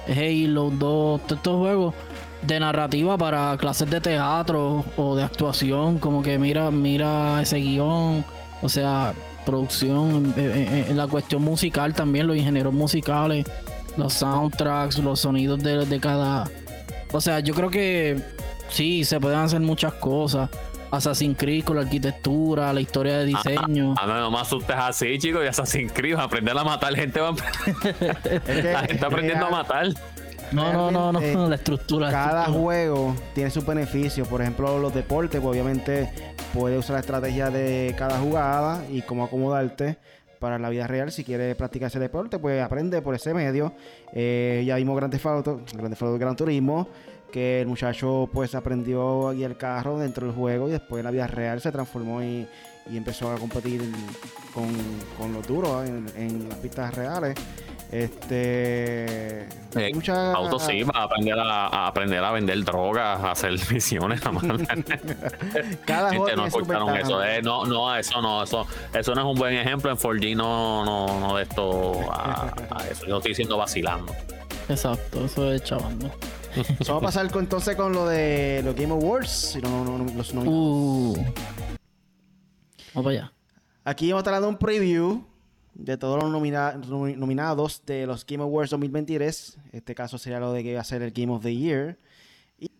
[0.08, 1.94] Halo 2, todos estos juegos
[2.42, 8.24] de narrativa para clases de teatro o de actuación, como que mira, mira ese guion,
[8.62, 10.34] o sea, producción,
[10.94, 13.46] la cuestión musical también, los ingenieros musicales,
[13.96, 16.44] los soundtracks, los sonidos de, de cada...
[17.12, 18.20] O sea, yo creo que
[18.68, 20.50] sí, se pueden hacer muchas cosas.
[20.96, 23.94] Assassin's Creed con la arquitectura, la historia de diseño.
[23.98, 27.28] Ah, no, no me asustes así, chicos, y Assassin's Creed, aprender a matar gente, va
[27.30, 27.34] a-
[28.24, 29.88] Es que la gente aprendiendo a matar.
[30.52, 32.10] No, no, no, no, la estructura.
[32.10, 32.62] Cada estructura.
[32.62, 34.28] juego tiene sus beneficios.
[34.28, 36.10] Por ejemplo, los deportes, pues obviamente
[36.52, 39.98] puedes usar la estrategia de cada jugada y cómo acomodarte
[40.38, 41.10] para la vida real.
[41.10, 43.72] Si quieres practicar ese deporte, pues aprende por ese medio.
[44.12, 46.86] Eh, ya vimos Grand Theft Auto, Grand Theft Auto Gran Turismo,
[47.34, 51.04] que el muchacho pues aprendió a guiar el carro dentro del juego y después en
[51.06, 52.46] la vida real se transformó y,
[52.88, 53.82] y empezó a competir
[54.54, 54.68] con,
[55.18, 57.34] con los duros en, en las pistas reales.
[57.90, 59.42] Este.
[59.74, 63.52] Eh, mucha- Auto sí, va a aprender a, a aprender a vender drogas, a hacer
[63.72, 64.30] misiones, a
[65.84, 67.22] Cada Gente, no escucharon eso.
[67.24, 69.90] eh, no, no, eso no, eso, eso no es un buen ejemplo.
[69.90, 73.04] En 4G no, no, no de esto a, a eso.
[73.06, 74.14] Yo no estoy diciendo vacilando.
[74.68, 76.10] Exacto, eso es chavando.
[76.54, 79.56] So, vamos a pasar con- entonces con lo de los Game Awards.
[79.56, 80.32] y no- no- no- los.
[80.34, 81.14] Uh.
[82.94, 83.32] Vamos para allá.
[83.84, 85.24] Aquí vamos a estar dando un preview
[85.74, 89.58] de todos los nomina- nomi- nominados de los Game Awards 2023.
[89.72, 91.98] Este caso sería lo de que va a ser el Game of the Year.
[92.58, 92.70] Y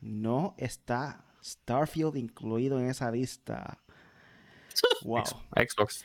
[0.00, 3.78] no está Starfield incluido en esa lista.
[5.04, 5.22] Wow.
[5.56, 6.04] Xbox.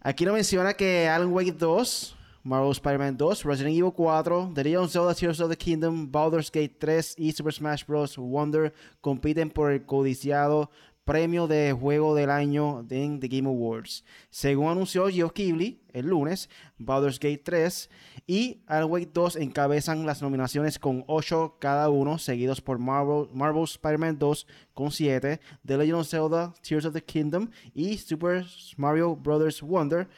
[0.00, 4.84] Aquí nos menciona que Alan Wake 2, Marvel Spider-Man 2, Resident Evil 4, The Legend
[4.84, 8.16] of Zelda Tears of the Kingdom, Baldur's Gate 3 y Super Smash Bros.
[8.16, 10.70] Wonder compiten por el codiciado
[11.08, 14.04] premio de juego del año en The Game Awards.
[14.28, 17.88] Según anunció Geoff Keighley el lunes, Baldur's Gate 3
[18.26, 23.64] y Alan Wake 2 encabezan las nominaciones con 8 cada uno, seguidos por Marvel, Marvel
[23.64, 28.44] Spider-Man 2 con 7, The Legend of Zelda Tears of the Kingdom y Super
[28.76, 29.62] Mario Bros.
[29.62, 30.08] Wonder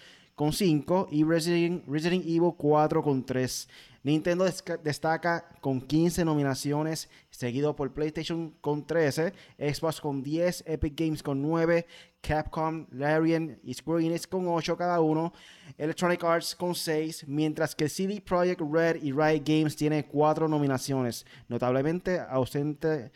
[0.41, 3.69] con 5 y Resident, Resident Evil 4 con 3.
[4.05, 4.47] Nintendo
[4.83, 11.43] destaca con 15 nominaciones, seguido por PlayStation con 13, Xbox con 10, Epic Games con
[11.43, 11.87] 9,
[12.23, 15.35] Capcom, Larian y Square Enix con 8 cada uno,
[15.77, 21.27] Electronic Arts con 6, mientras que CD Projekt Red y Riot Games tiene 4 nominaciones.
[21.49, 23.13] Notablemente ausente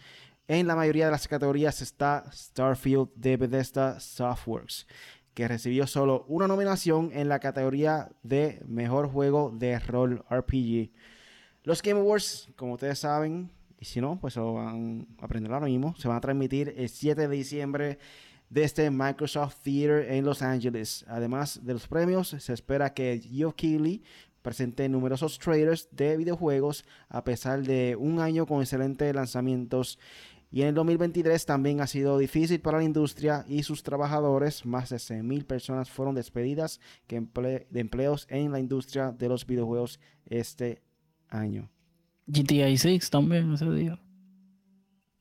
[0.47, 4.87] en la mayoría de las categorías está Starfield de Bethesda Softworks
[5.35, 10.91] que recibió solo una nominación en la categoría de Mejor Juego de Rol RPG.
[11.65, 15.67] Los Game Awards, como ustedes saben, y si no, pues lo van a aprender ahora
[15.67, 17.99] mismo, se van a transmitir el 7 de diciembre
[18.49, 21.05] desde Microsoft Theater en Los Ángeles.
[21.09, 24.03] Además de los premios, se espera que Geoff Keighley
[24.45, 29.99] presente numerosos trailers de videojuegos a pesar de un año con excelentes lanzamientos
[30.55, 34.65] y en el 2023 también ha sido difícil para la industria y sus trabajadores.
[34.65, 36.79] Más de 100.000 personas fueron despedidas
[37.09, 40.81] que emple- de empleos en la industria de los videojuegos este
[41.29, 41.69] año.
[42.29, 44.01] GTA 6 también ese día.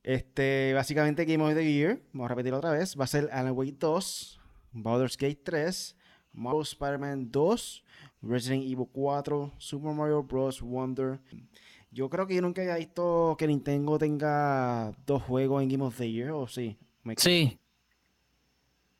[0.04, 3.54] Este, básicamente Game of the Year, vamos a repetirlo otra vez, va a ser Alan
[3.58, 4.40] Wake 2,
[4.74, 5.96] Baldur's Gate 3,
[6.34, 7.84] Marvel Spider-Man 2,
[8.22, 10.62] Resident Evil 4, Super Mario Bros.
[10.62, 11.20] Wonder.
[11.94, 15.96] Yo creo que yo nunca había visto que Nintendo tenga dos juegos en Game of
[15.96, 16.76] the Year, ¿o sí?
[17.04, 17.60] ¿Me- Sí.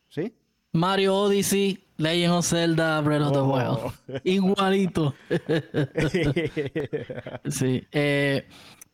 [0.10, 0.32] ¿Sí?
[0.74, 3.94] Mario Odyssey, Legend of Zelda, Breath of the Oh.
[4.08, 4.22] Wild.
[4.24, 5.14] Igualito.
[7.50, 7.84] Sí.
[7.92, 8.46] eh,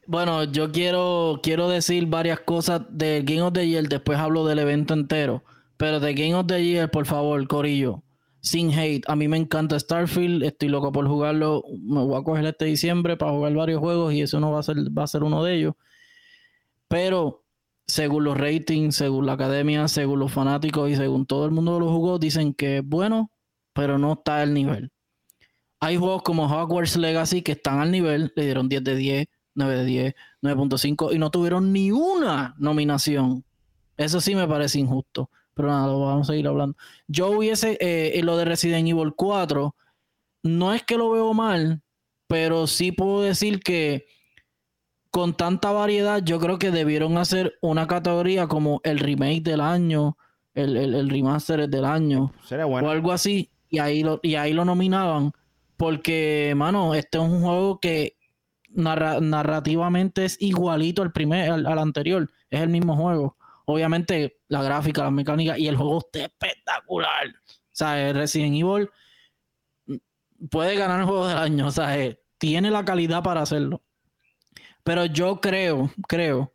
[0.07, 4.59] bueno, yo quiero, quiero decir varias cosas del Game of the Year, después hablo del
[4.59, 5.43] evento entero.
[5.77, 8.01] Pero de Game of the Year, por favor, Corillo.
[8.41, 9.03] Sin hate.
[9.07, 10.43] A mí me encanta Starfield.
[10.43, 11.63] Estoy loco por jugarlo.
[11.81, 14.63] Me voy a coger este diciembre para jugar varios juegos y eso no va a
[14.63, 15.73] ser, va a ser uno de ellos.
[16.87, 17.43] Pero
[17.89, 21.85] según los ratings, según la academia, según los fanáticos y según todo el mundo que
[21.85, 23.31] lo jugó, dicen que es bueno,
[23.73, 24.91] pero no está al nivel.
[25.81, 29.75] Hay juegos como Hogwarts Legacy que están al nivel, le dieron 10 de 10, 9
[29.77, 33.43] de 10, 9.5 y no tuvieron ni una nominación.
[33.97, 35.29] Eso sí me parece injusto.
[35.59, 36.77] Pero nada, lo vamos a seguir hablando.
[37.09, 39.75] Yo hubiese, eh, lo de Resident Evil 4,
[40.43, 41.81] no es que lo veo mal,
[42.27, 44.05] pero sí puedo decir que
[45.11, 50.17] con tanta variedad, yo creo que debieron hacer una categoría como el remake del año,
[50.53, 55.33] el, el, remaster del año, o algo así, y ahí lo, y ahí lo nominaban,
[55.75, 58.15] porque, mano, este es un juego que
[58.69, 63.35] narrativamente es igualito al, primer, al, anterior, es el mismo juego.
[63.71, 67.27] Obviamente, la gráfica, la mecánica y el juego está espectacular.
[67.27, 68.89] O sea, Resident Evil
[70.49, 71.95] puede ganar el juego del año, o sea,
[72.39, 73.83] tiene la calidad para hacerlo.
[74.83, 76.51] Pero yo creo, creo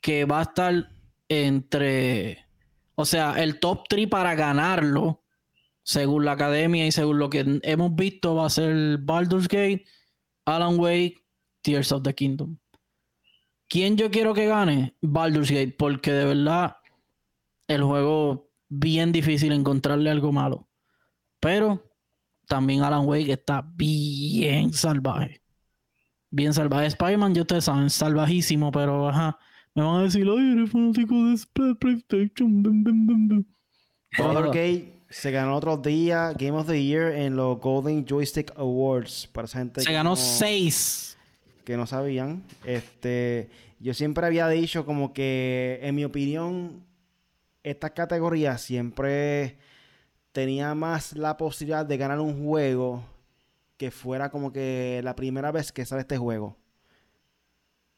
[0.00, 0.90] que va a estar
[1.28, 2.46] entre,
[2.94, 5.24] o sea, el top 3 para ganarlo,
[5.82, 9.86] según la academia y según lo que hemos visto, va a ser Baldur's Gate,
[10.44, 11.16] Alan Wake,
[11.62, 12.58] Tears of the Kingdom.
[13.74, 14.94] ¿Quién yo quiero que gane?
[15.02, 16.76] Baldur's Gate, porque de verdad
[17.66, 20.68] el juego bien difícil encontrarle algo malo.
[21.40, 21.82] Pero
[22.46, 25.44] también Alan Wake está bien salvaje
[26.34, 26.86] bien salvaje.
[26.86, 29.38] Spider-Man, yo ustedes saben, salvajísimo, pero ajá.
[29.74, 32.62] Me van a decir, ay, eres fanático de PlayStation.
[34.16, 39.28] Gate se ganó otro día Game of the Year en los Golden Joystick Awards.
[39.32, 41.16] Para esa gente se ganó seis.
[41.64, 42.42] Que no sabían.
[42.64, 43.48] Este,
[43.80, 46.84] yo siempre había dicho como que, en mi opinión,
[47.62, 49.58] estas categorías siempre
[50.32, 53.04] tenía más la posibilidad de ganar un juego
[53.76, 56.56] que fuera como que la primera vez que sale este juego.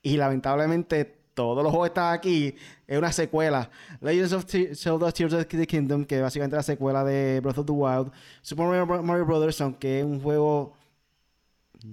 [0.02, 2.54] Y lamentablemente todos los juegos están aquí.
[2.86, 3.70] Es una secuela.
[4.00, 7.72] Legends of Zelda Tears of the Kingdom, que básicamente la secuela de Breath of the
[7.72, 8.10] Wild.
[8.40, 10.74] Super Mario, Brothers, aunque es un juego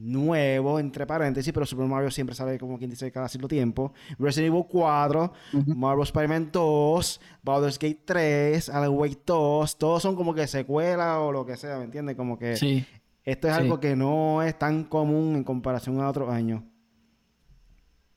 [0.01, 3.93] nuevo, entre paréntesis, pero Super Mario siempre sale como quien dice cada cierto tiempo.
[4.17, 5.33] Resident Evil 4,
[5.67, 11.31] Marvel Spider-Man 2, Baldur's Gate 3, Alan Wake 2, todos son como que secuelas o
[11.31, 12.15] lo que sea, ¿me entiendes?
[12.15, 12.85] Como que sí.
[13.23, 16.61] Esto es algo que no es tan común en comparación a otros años.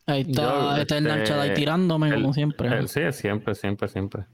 [0.07, 2.87] Ahí está, está el este, ahí tirándome como siempre.
[2.89, 4.27] sí, siempre, siempre, siempre.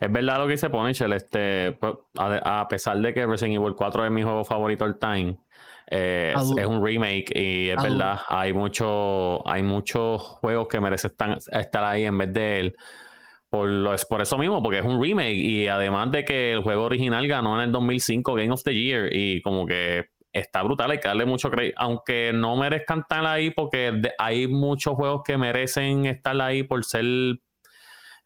[0.00, 4.06] Es verdad lo que dice Ponichel, este, pues, a, pesar de que Resident Evil 4
[4.06, 5.36] es mi juego favorito all time,
[5.90, 11.12] eh, es, un remake y es verdad, hay mucho, hay muchos juegos que merecen
[11.52, 12.76] estar ahí en vez de él.
[13.48, 13.70] Por,
[14.10, 17.56] por eso mismo, porque es un remake y además de que el juego original ganó
[17.56, 21.24] en el 2005 Game of the Year y como que está brutal, hay que darle
[21.24, 26.62] mucho crédito, aunque no merezcan estar ahí porque hay muchos juegos que merecen estar ahí
[26.62, 27.06] por ser,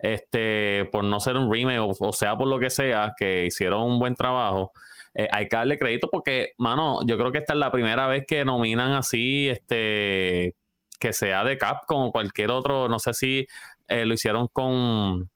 [0.00, 4.00] este, por no ser un remake o, sea por lo que sea, que hicieron un
[4.00, 4.72] buen trabajo.
[5.14, 8.24] Eh, hay que darle crédito porque, mano, yo creo que esta es la primera vez
[8.26, 10.54] que nominan así, este,
[10.98, 13.46] que sea de Capcom o cualquier otro, no sé si
[13.88, 15.28] eh, lo hicieron con.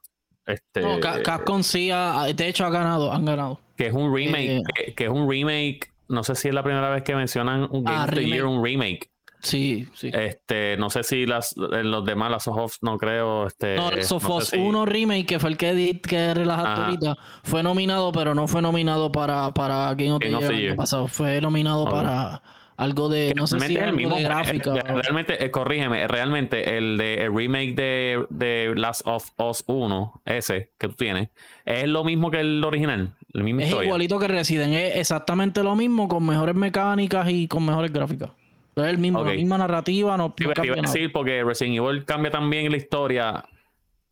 [0.46, 1.90] Este, no, Capcom sí,
[2.34, 3.60] de hecho ha ganado, han ganado.
[3.76, 5.92] Que es un remake, eh, que, es un remake.
[6.08, 8.46] No sé si es la primera vez que mencionan un Game ah, of the Year,
[8.46, 9.10] un remake.
[9.40, 10.10] Sí, sí.
[10.12, 13.46] Este, no sé si las, los demás, las of no creo.
[13.46, 18.12] Este, no, Last of 1 Remake, que fue el que, que relajaste ahorita, fue nominado,
[18.12, 21.08] pero no fue nominado para, para Game of the Year, pasado.
[21.08, 22.42] Fue nominado para
[22.76, 24.74] algo de, no sé si el mismo, de gráfica.
[24.74, 30.72] Realmente, eh, corrígeme, realmente el de el remake de, de Last of Us 1, ese
[30.78, 31.30] que tú tienes,
[31.64, 33.14] es lo mismo que el original.
[33.32, 38.30] es igualito que Resident, es exactamente lo mismo, con mejores mecánicas y con mejores gráficas.
[38.76, 42.70] Es el mismo, la misma narrativa, no, no cambia decir, porque Resident Evil cambia también
[42.70, 43.44] la historia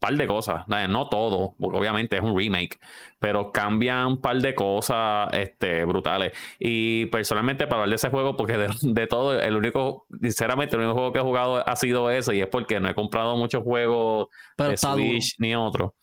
[0.05, 2.79] par de cosas, no todo, porque obviamente es un remake,
[3.19, 6.33] pero cambian un par de cosas este, brutales.
[6.59, 10.95] Y personalmente, para hablar de ese juego, porque de, todo, el único, sinceramente, el único
[10.95, 14.29] juego que he jugado ha sido ese, y es porque no he comprado muchos juegos
[14.59, 15.95] de Switch ni otro.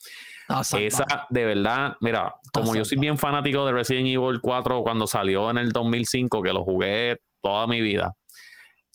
[0.77, 5.49] Esa, de verdad, mira, como yo soy bien fanático de Resident Evil 4 cuando salió
[5.51, 8.13] en el 2005, que lo jugué toda mi vida,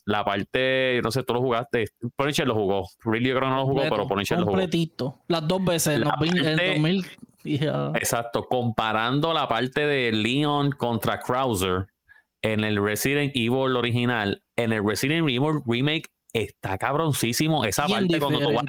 [0.07, 2.89] la parte, no sé, tú lo jugaste, Punisher lo jugó.
[3.03, 4.57] Really yo creo que no lo jugó, pero Punisher lo jugó.
[4.57, 5.19] Completito.
[5.27, 7.05] Las dos veces, la en 2000.
[7.95, 11.87] Exacto, comparando la parte de Leon contra Krauser
[12.41, 17.65] en el Resident Evil original, en el Resident Evil remake está cabroncísimo.
[17.65, 18.65] Esa parte cuando tú, vas,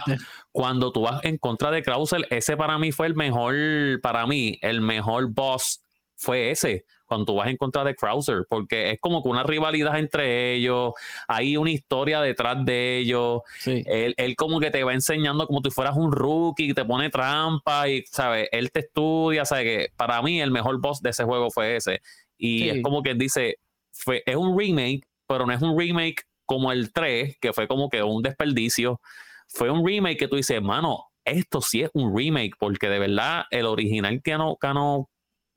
[0.51, 3.55] cuando tú vas en contra de Krauser, ese para mí fue el mejor,
[4.03, 5.83] para mí, el mejor boss
[6.17, 9.99] fue ese cuando tú vas en contra de Krauser, porque es como que una rivalidad
[9.99, 10.93] entre ellos,
[11.27, 15.71] hay una historia detrás de ellos, él, él, como que te va enseñando como si
[15.71, 18.49] fueras un rookie, te pone trampa y, ¿sabes?
[18.53, 19.65] Él te estudia, ¿sabes?
[19.65, 22.01] Que para mí el mejor boss de ese juego fue ese.
[22.37, 23.57] Y es como que dice,
[23.91, 27.89] fue, es un remake, pero no es un remake como el 3, que fue como
[27.89, 29.01] que un desperdicio.
[29.49, 33.45] Fue un remake que tú dices, mano, esto sí es un remake, porque de verdad
[33.51, 35.09] el original que no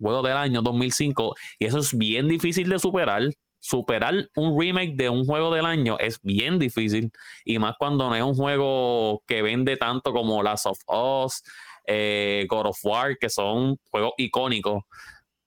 [0.01, 3.23] juego del año 2005, y eso es bien difícil de superar.
[3.63, 7.11] Superar un remake de un juego del año es bien difícil,
[7.45, 11.43] y más cuando no es un juego que vende tanto como Last of Us,
[11.85, 14.83] eh, God of War, que son juegos icónicos.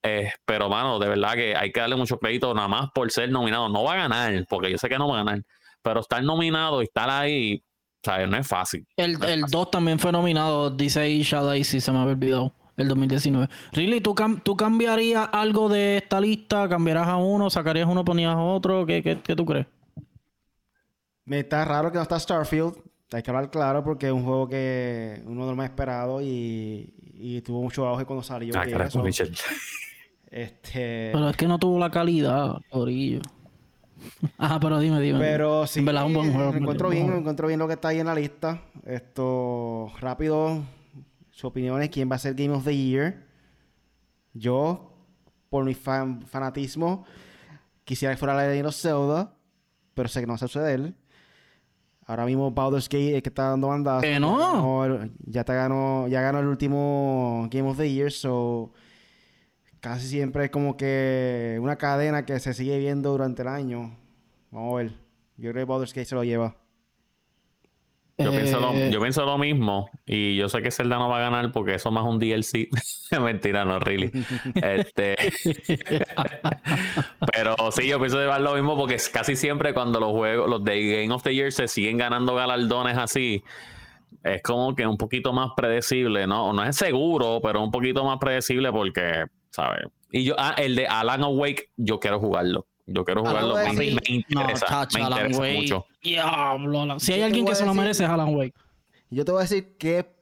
[0.03, 3.31] Eh, pero, mano, de verdad que hay que darle mucho crédito nada más por ser
[3.31, 3.69] nominado.
[3.69, 5.43] No va a ganar, porque yo sé que no va a ganar,
[5.83, 7.65] pero estar nominado y estar ahí,
[8.05, 8.29] ¿sabes?
[8.29, 8.87] No es fácil.
[8.97, 13.49] El, 2 también fue nominado, dice Isha si se me había olvidado, el 2019.
[13.73, 16.69] Really, ¿tú, ¿tú cambiarías algo de esta lista?
[16.69, 17.51] ¿Cambiarás a uno?
[17.51, 18.85] ¿Sacarías uno, ponías a otro?
[18.87, 19.67] ¿Qué, qué, qué tú crees?
[21.25, 22.75] Me está raro que no está Starfield.
[23.13, 26.95] Hay que hablar claro porque es un juego que uno de los más esperados y,
[27.15, 28.55] y tuvo mucho auge cuando salió.
[28.59, 29.05] Ah, carajo,
[30.35, 31.11] este...
[31.13, 33.21] Pero es que no tuvo la calidad, Orillo.
[34.37, 35.21] Ajá, pero dime, dime.
[35.21, 38.01] Pero sí, un buen juego, me encuentro bien, me encuentro bien lo que está ahí
[38.01, 38.61] en la lista.
[38.85, 40.65] Esto, rápido,
[41.35, 43.27] su opinión es quién va a ser Game of the Year.
[44.35, 44.93] Yo,
[45.51, 47.05] por mi fanatismo,
[47.83, 49.35] quisiera que fuera la de los Zelda,
[49.95, 50.95] pero sé que no va a suceder.
[52.07, 54.01] Ahora mismo Baldur's Gate es que está dando bandas.
[54.01, 55.09] Que no.
[55.27, 58.73] Ya, te ganó, ya ganó el último Game of the Year, so
[59.81, 63.99] casi siempre es como que una cadena que se sigue viendo durante el año.
[64.53, 64.93] Vamos a ver.
[65.37, 66.57] Yo creo que Baldur's Gate se lo lleva.
[68.17, 71.19] Yo, pienso lo, eh, yo pienso lo mismo y yo sé que Zelda no va
[71.19, 72.69] a ganar porque eso más un DLC.
[73.21, 74.13] Mentira, no, really.
[74.55, 75.17] este...
[77.33, 81.03] Pero sí, yo pienso llevar lo mismo porque casi siempre cuando los juegos, los de
[81.03, 83.43] Game of the Year se siguen ganando galardones así,
[84.23, 86.53] es como que un poquito más predecible, ¿no?
[86.53, 89.87] No es seguro, pero un poquito más predecible porque ¿sabes?
[90.11, 92.67] Y yo, ah, el de Alan Awake, yo quiero jugarlo.
[92.87, 93.57] Yo quiero jugarlo.
[93.57, 95.87] Me, me, interesa, me interesa mucho.
[96.03, 98.55] Diablo, si hay alguien que se lo merece es Alan Wake.
[99.11, 100.15] Yo te voy a decir que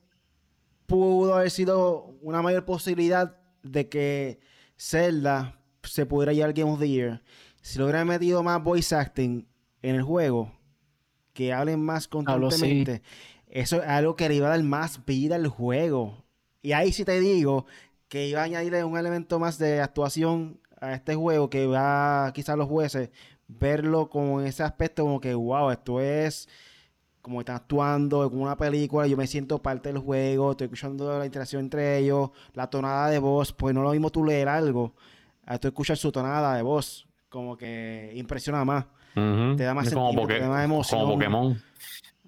[0.86, 4.40] pudo haber sido una mayor posibilidad de que
[4.76, 7.22] Zelda se pudiera llevar Game of the Year.
[7.60, 9.46] Si lo hubieran metido más voice acting
[9.82, 10.52] en el juego,
[11.32, 13.02] que hablen más constantemente,
[13.46, 16.24] eso es algo que le iba a dar más vida al juego.
[16.60, 17.66] Y ahí sí te digo
[18.08, 22.58] que iba a añadirle un elemento más de actuación a este juego que va quizás
[22.58, 23.10] los jueces
[23.46, 26.48] verlo como en ese aspecto como que wow, esto es
[27.20, 31.24] como están actuando como una película, yo me siento parte del juego, estoy escuchando la
[31.24, 34.92] interacción entre ellos, la tonada de voz, pues no lo mismo tú leer algo,
[35.46, 40.26] a tú escuchar su tonada de voz, como que impresiona más, te da más sentido,
[40.26, 41.00] te da más emoción.
[41.00, 41.62] Como Pokémon.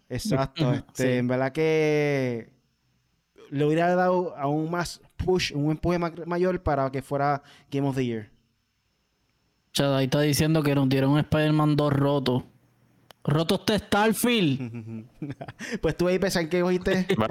[0.08, 2.52] Exacto, este, en verdad que
[3.50, 8.06] le hubiera dado aún más push, un empuje mayor para que fuera Game of the
[8.06, 8.33] Year.
[9.74, 12.44] Chadai está diciendo que nos dieron un Spider-Man 2 roto.
[13.24, 15.06] ¿Roto este Starfield?
[15.80, 17.06] pues tú ahí pensas que oíste.
[17.16, 17.26] no,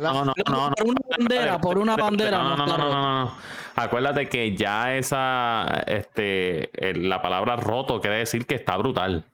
[0.00, 2.38] no, no, no, Por una bandera, por una bandera.
[2.42, 3.34] No, no, no, no,
[3.76, 9.24] Acuérdate que ya esa, este, la palabra roto quiere decir que está brutal.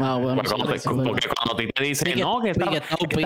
[0.00, 2.66] Ah, bueno, porque, cuando te, dicen, no, que, esta,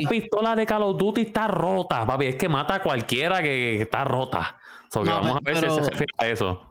[0.08, 4.04] pistola de Call of Duty está rota, papi, es que mata a cualquiera que, está
[4.04, 4.56] rota.
[4.94, 6.70] vamos a ver si se refiere a eso.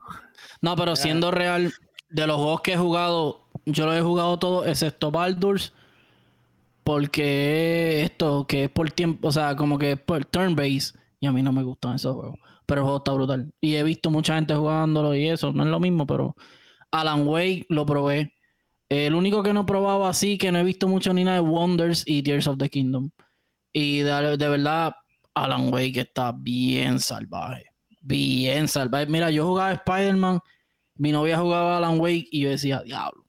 [0.61, 1.73] No, pero siendo real,
[2.09, 5.73] de los juegos que he jugado, yo los he jugado todos, excepto Baldur's,
[6.83, 11.27] porque esto, que es por tiempo, o sea, como que es por turn base, y
[11.27, 12.39] a mí no me gustan esos juegos.
[12.65, 13.51] Pero el juego está brutal.
[13.59, 16.35] Y he visto mucha gente jugándolo y eso, no es lo mismo, pero
[16.91, 18.33] Alan Wake lo probé
[18.91, 21.43] el único que no he probado así, que no he visto mucho ni nada, es
[21.43, 23.09] Wonders y Tears of the Kingdom.
[23.71, 24.93] Y de, verdad,
[25.33, 27.70] Alan Wake está bien salvaje.
[28.01, 29.05] Bien salvaje.
[29.05, 30.39] Mira, yo jugaba Spider-Man,
[30.95, 33.23] mi novia jugaba Alan Wake y yo decía, diablo.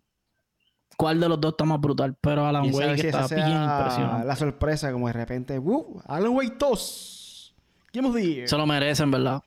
[0.96, 2.16] ¿Cuál de los dos está más brutal?
[2.20, 4.26] Pero Alan Wake está bien impresionante.
[4.26, 6.00] La sorpresa, como de repente, ¡uh!
[6.06, 7.54] Alan Wake 2.
[7.92, 9.42] Game the Se lo merecen, ¿verdad?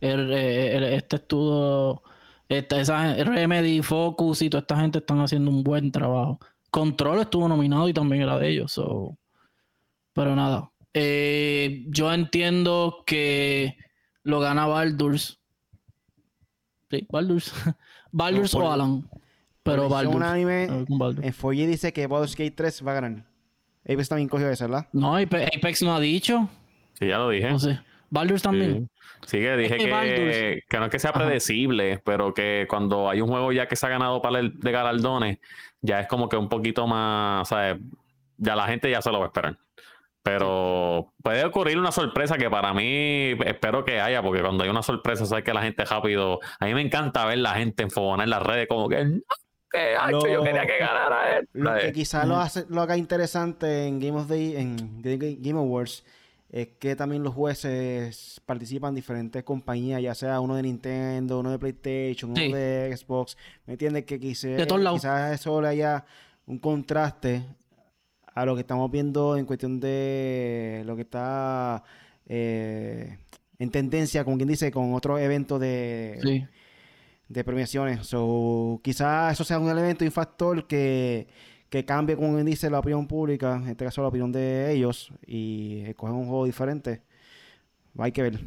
[0.00, 2.02] este estudio
[2.48, 6.38] esta, esa Remedy, Focus y toda esta gente están haciendo un buen trabajo.
[6.70, 8.80] Control estuvo nominado y también era de ellos.
[10.12, 10.70] Pero nada.
[10.94, 13.76] Eh, yo entiendo que
[14.26, 15.38] lo gana Baldur's.
[16.90, 17.52] Sí, Baldur's.
[18.12, 19.08] Baldur's o Alan.
[19.62, 20.16] Pero Baldur's.
[20.16, 23.24] Un anime, en Foye dice que Baldur's Gate 3 va a ganar.
[23.84, 24.88] Apex también cogió eso, ¿verdad?
[24.92, 26.48] No, Apex no ha dicho.
[26.94, 27.48] Sí, ya lo dije.
[27.48, 27.78] No sé.
[28.10, 28.88] Baldur's también.
[29.26, 29.84] Sí, que dije que,
[30.68, 33.86] que, no es que sea predecible, pero que cuando hay un juego ya que se
[33.86, 35.38] ha ganado para el, de galardones,
[35.80, 37.78] ya es como que un poquito más, ¿sabes?
[38.38, 39.58] Ya la gente ya se lo va a esperar.
[40.26, 44.82] Pero puede ocurrir una sorpresa que para mí espero que haya, porque cuando hay una
[44.82, 46.40] sorpresa, sabes que la gente rápido.
[46.58, 49.20] A mí me encanta ver la gente enfogonar en las redes como que.
[49.70, 51.48] que yo quería que ganara él.
[51.52, 56.04] Lo que quizás lo, hace, lo haga interesante en Game of the en Game Awards
[56.50, 61.52] es que también los jueces participan en diferentes compañías, ya sea uno de Nintendo, uno
[61.52, 63.36] de PlayStation, uno de Xbox.
[63.64, 64.04] ¿Me entiendes?
[64.04, 66.04] Que quise, quizás eso le haya
[66.46, 67.44] un contraste
[68.36, 71.82] a lo que estamos viendo en cuestión de lo que está
[72.26, 73.18] eh,
[73.58, 76.46] en tendencia, como quien dice, con otros eventos de,
[77.28, 78.06] de premiaciones.
[78.06, 81.26] So, quizás eso sea un elemento y un factor que
[81.70, 85.80] que cambie, como dice, la opinión pública, en este caso la opinión de ellos, y
[85.86, 87.02] escogen un juego diferente.
[87.98, 88.40] Hay que ver.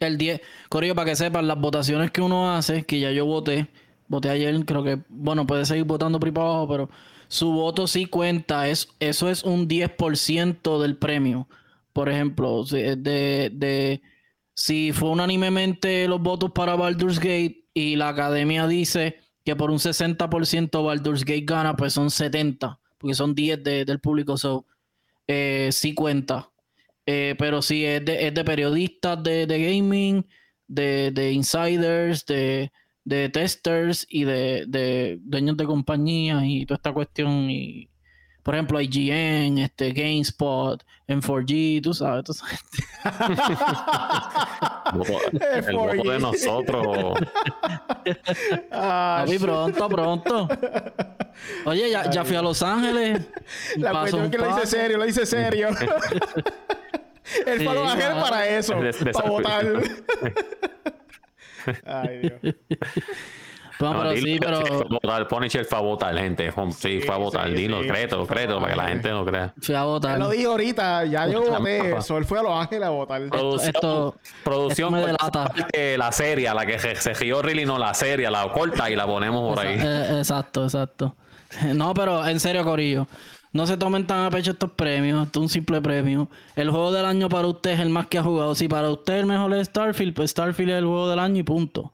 [0.00, 3.68] El 10, Corillo, para que sepan, las votaciones que uno hace, que ya yo voté,
[4.08, 6.90] voté ayer, creo que, bueno, puede seguir votando por ahí para abajo, pero
[7.34, 11.48] su voto sí cuenta, es, eso es un 10% del premio.
[11.92, 14.02] Por ejemplo, de, de,
[14.54, 19.78] si fue unánimemente los votos para Baldur's Gate y la academia dice que por un
[19.78, 24.64] 60% Baldur's Gate gana, pues son 70, porque son 10 del público, so,
[25.26, 26.52] eh, sí cuenta.
[27.04, 30.24] Eh, pero sí es de, es de periodistas de, gaming,
[30.68, 32.70] de, insiders, de,
[33.04, 37.50] testers y de, dueños de compañías y toda esta cuestión.
[37.50, 37.88] Y,
[38.42, 42.60] por ejemplo, IGN, este, GameSpot, M4G, tú sabes, tú sabes.
[45.66, 47.18] el voto de nosotros.
[48.70, 50.48] Ah, pronto, pronto.
[51.64, 53.20] Oye, ya, ya fui a Los Ángeles.
[53.76, 55.68] La cuestión que lo dice serio, lo dice serio.
[57.46, 58.74] Él fue a Los Ángeles para eso,
[59.12, 59.66] para votar.
[61.86, 62.54] Ay, Dios.
[63.80, 65.18] No, pero sí, pero.
[65.18, 66.52] El Punisher fue a votar, gente.
[66.76, 67.50] Sí, fue a votar.
[67.50, 69.52] Dilo, créetelo, créetelo, para que la gente no crea.
[69.60, 70.18] Fue a votar.
[70.18, 72.00] lo dije ahorita, ya yo voté.
[72.02, 73.22] Sol fue a Los Ángeles a votar.
[73.28, 75.44] Producción, esto, producción esto
[75.98, 79.06] la serie, la que se, se gió Really, no la serie, la corta y la
[79.06, 79.78] ponemos por ahí.
[79.80, 81.16] Eh, exacto, exacto.
[81.74, 83.06] No, pero en serio, Corillo.
[83.54, 85.26] No se tomen tan a pecho estos premios.
[85.26, 86.28] Esto es un simple premio.
[86.56, 88.54] El juego del año para usted es el más que ha jugado.
[88.54, 91.44] Si para usted el mejor es Starfield, pues Starfield es el juego del año y
[91.44, 91.92] punto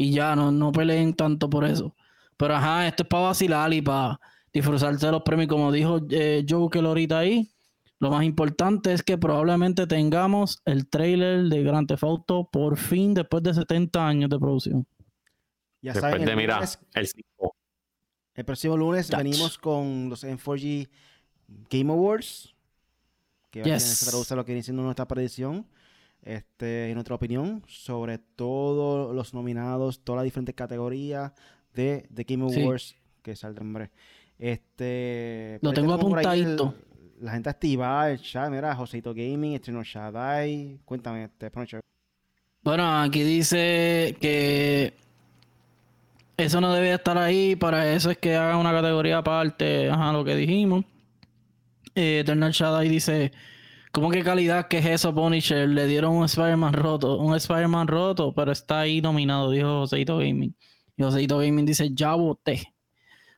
[0.00, 1.92] y ya, no, no peleen tanto por eso.
[2.36, 4.20] Pero ajá, esto es para vacilar y para
[4.52, 5.48] disfrutarse de los premios.
[5.48, 7.50] Como dijo eh, Joe que ahorita ahí,
[7.98, 13.12] lo más importante es que probablemente tengamos el trailer de Grand Theft Auto por fin
[13.12, 14.86] después de 70 años de producción.
[15.82, 16.60] Ya después de, mira,
[16.94, 17.56] el 5.
[18.38, 20.88] El próximo lunes venimos con los M4G
[21.68, 22.54] Game Awards.
[23.50, 23.82] Que yes.
[23.82, 25.66] se traduce lo que viene siendo nuestra predicción
[26.22, 31.32] este, en nuestra opinión, sobre todos los nominados, todas las diferentes categorías
[31.74, 33.90] de The Game Awards que saldrán breve.
[34.38, 36.76] Este, Lo tengo apuntadito.
[37.18, 40.78] la gente activa, el chat, mira, Joseito Gaming, Estreno Shadai.
[40.84, 41.50] Cuéntame, este,
[42.62, 45.07] Bueno, aquí dice que
[46.38, 50.24] eso no debe estar ahí, para eso es que haga una categoría aparte, ajá, lo
[50.24, 50.84] que dijimos.
[51.94, 53.32] Eh, Eternal Shadow dice
[53.92, 55.68] ¿Cómo que calidad que es eso, Punisher?
[55.68, 60.54] Le dieron un Spider-Man roto, un Spider-Man roto, pero está ahí nominado, dijo Joseito Gaming.
[60.96, 62.74] Y Joseito Gaming dice, ya voté.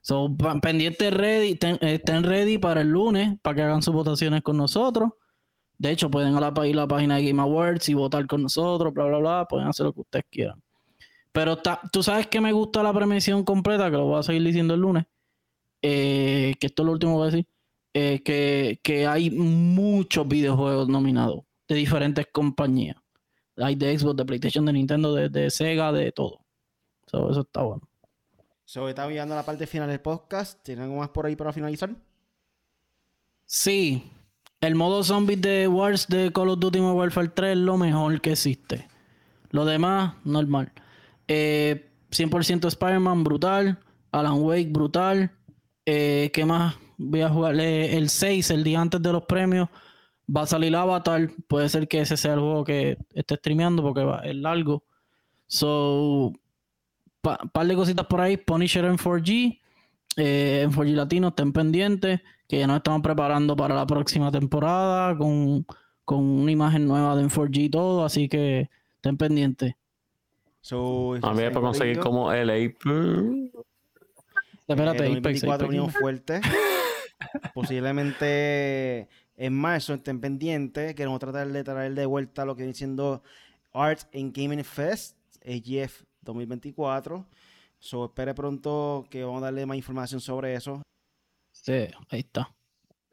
[0.03, 5.11] So, pendiente ready, estén ready para el lunes, para que hagan sus votaciones con nosotros.
[5.79, 9.05] De hecho, pueden ir a la página de Game Awards y votar con nosotros, bla,
[9.05, 9.47] bla, bla.
[9.49, 10.63] Pueden hacer lo que ustedes quieran.
[11.33, 11.59] Pero
[11.93, 14.81] tú sabes que me gusta la premiación completa, que lo voy a seguir diciendo el
[14.81, 15.05] lunes.
[15.83, 17.47] Eh, que esto es lo último que voy a decir.
[17.93, 22.97] Eh, que, hay muchos videojuegos nominados de diferentes compañías.
[23.57, 26.41] Hay de Xbox, de PlayStation, de Nintendo, de, Sega, de todo.
[27.07, 27.83] eso está bueno.
[28.65, 30.63] So, está viendo la parte final del podcast.
[30.63, 31.91] ¿Tienen algo más por ahí para finalizar?
[33.45, 34.11] Sí.
[34.61, 38.21] El modo zombie de Wars de Call of Duty Modern Warfare 3 es lo mejor
[38.21, 38.87] que existe.
[39.51, 40.73] Lo demás, normal.
[41.31, 43.79] 100% eh, Spider-Man, brutal.
[44.13, 45.31] Alan Wake, brutal.
[45.87, 46.77] Eh, ¿Qué más?
[47.01, 49.69] voy a jugarle el 6, el día antes de los premios.
[50.35, 51.31] Va a salir Avatar.
[51.49, 54.85] Puede ser que ese sea el juego que esté streameando porque va, es largo.
[55.47, 56.33] So,
[57.21, 58.37] pa, par de cositas por ahí.
[58.37, 59.61] Punisher en 4G.
[60.17, 62.21] Eh, en 4G Latino, estén pendientes.
[62.47, 65.17] Que ya nos estamos preparando para la próxima temporada.
[65.17, 65.67] Con,
[66.07, 68.05] una imagen nueva de en 4G y todo.
[68.05, 69.75] Así que estén pendientes.
[70.61, 72.57] So, a mí para conseguir como LA.
[74.67, 76.41] Espérate, eh, 2024 fuerte.
[77.55, 80.95] Posiblemente en marzo estén pendientes.
[80.95, 83.23] Queremos tratar de traer de vuelta lo que viene siendo
[83.73, 87.27] Art and Gaming Fest, AGF 2024.
[87.79, 90.83] So, espere pronto que vamos a darle más información sobre eso.
[91.53, 92.55] Sí, ahí está.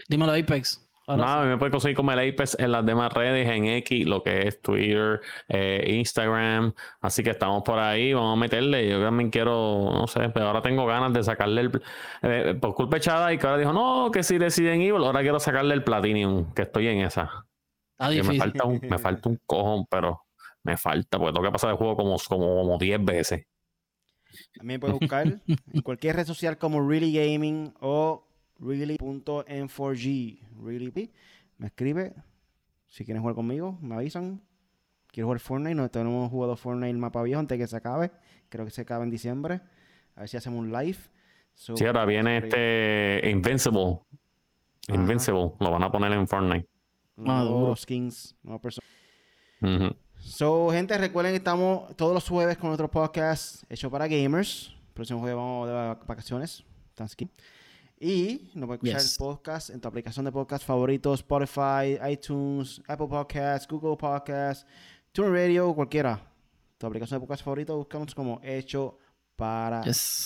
[0.09, 0.86] Dímelo, Apex.
[1.07, 4.47] Nada, me puede conseguir como el Apex en las demás redes, en X, lo que
[4.47, 6.73] es Twitter, eh, Instagram.
[6.99, 8.89] Así que estamos por ahí, vamos a meterle.
[8.89, 11.81] Yo también quiero, no sé, pero ahora tengo ganas de sacarle el.
[12.23, 15.39] Eh, por culpa echada y que ahora dijo, no, que si deciden Evil, ahora quiero
[15.39, 17.45] sacarle el Platinum, que estoy en esa.
[17.99, 20.23] me falta un, me falta un cojón, pero
[20.63, 22.17] me falta, porque tengo que pasar el juego como
[22.77, 23.45] 10 como, veces.
[24.57, 28.26] También puedes buscar en cualquier red social como Really Gaming o
[28.59, 30.39] really.m4g.
[30.63, 31.11] Really,
[31.57, 32.13] me escribe.
[32.87, 34.41] Si quieren jugar conmigo, me avisan.
[35.11, 35.75] Quiero jugar Fortnite.
[35.75, 38.11] No tenemos jugado Fortnite el mapa viejo antes que se acabe.
[38.49, 39.61] Creo que se acaba en diciembre.
[40.15, 40.97] A ver si hacemos un live.
[41.53, 43.99] sí, ahora viene este Invincible.
[44.87, 45.53] Invincible.
[45.59, 46.67] Lo van a poner en Fortnite.
[47.15, 49.95] Nuevos skins, nuevas personas.
[50.19, 54.73] So, gente, recuerden que estamos todos los jueves con nuestro podcast hecho para gamers.
[54.87, 55.73] El próximo jueves vamos de
[56.05, 56.63] vacaciones.
[56.95, 57.31] Thanksgiving.
[57.99, 63.07] Y nos puedes escuchar el podcast en tu aplicación de podcast favorito, Spotify, iTunes, Apple
[63.07, 64.67] Podcasts, Google Podcasts,
[65.11, 66.21] TuneIn Radio, cualquiera.
[66.77, 68.99] Tu aplicación de podcast favorito, buscamos como hecho
[69.35, 69.81] para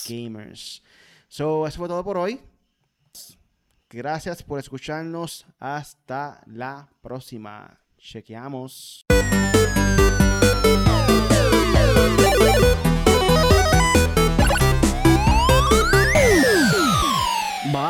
[0.06, 0.82] gamers.
[1.28, 2.40] So, eso fue todo por hoy.
[3.88, 5.46] Gracias por escucharnos.
[5.58, 7.78] Hasta la próxima.
[7.96, 9.06] Chequeamos.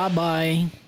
[0.02, 0.81] Bye bye.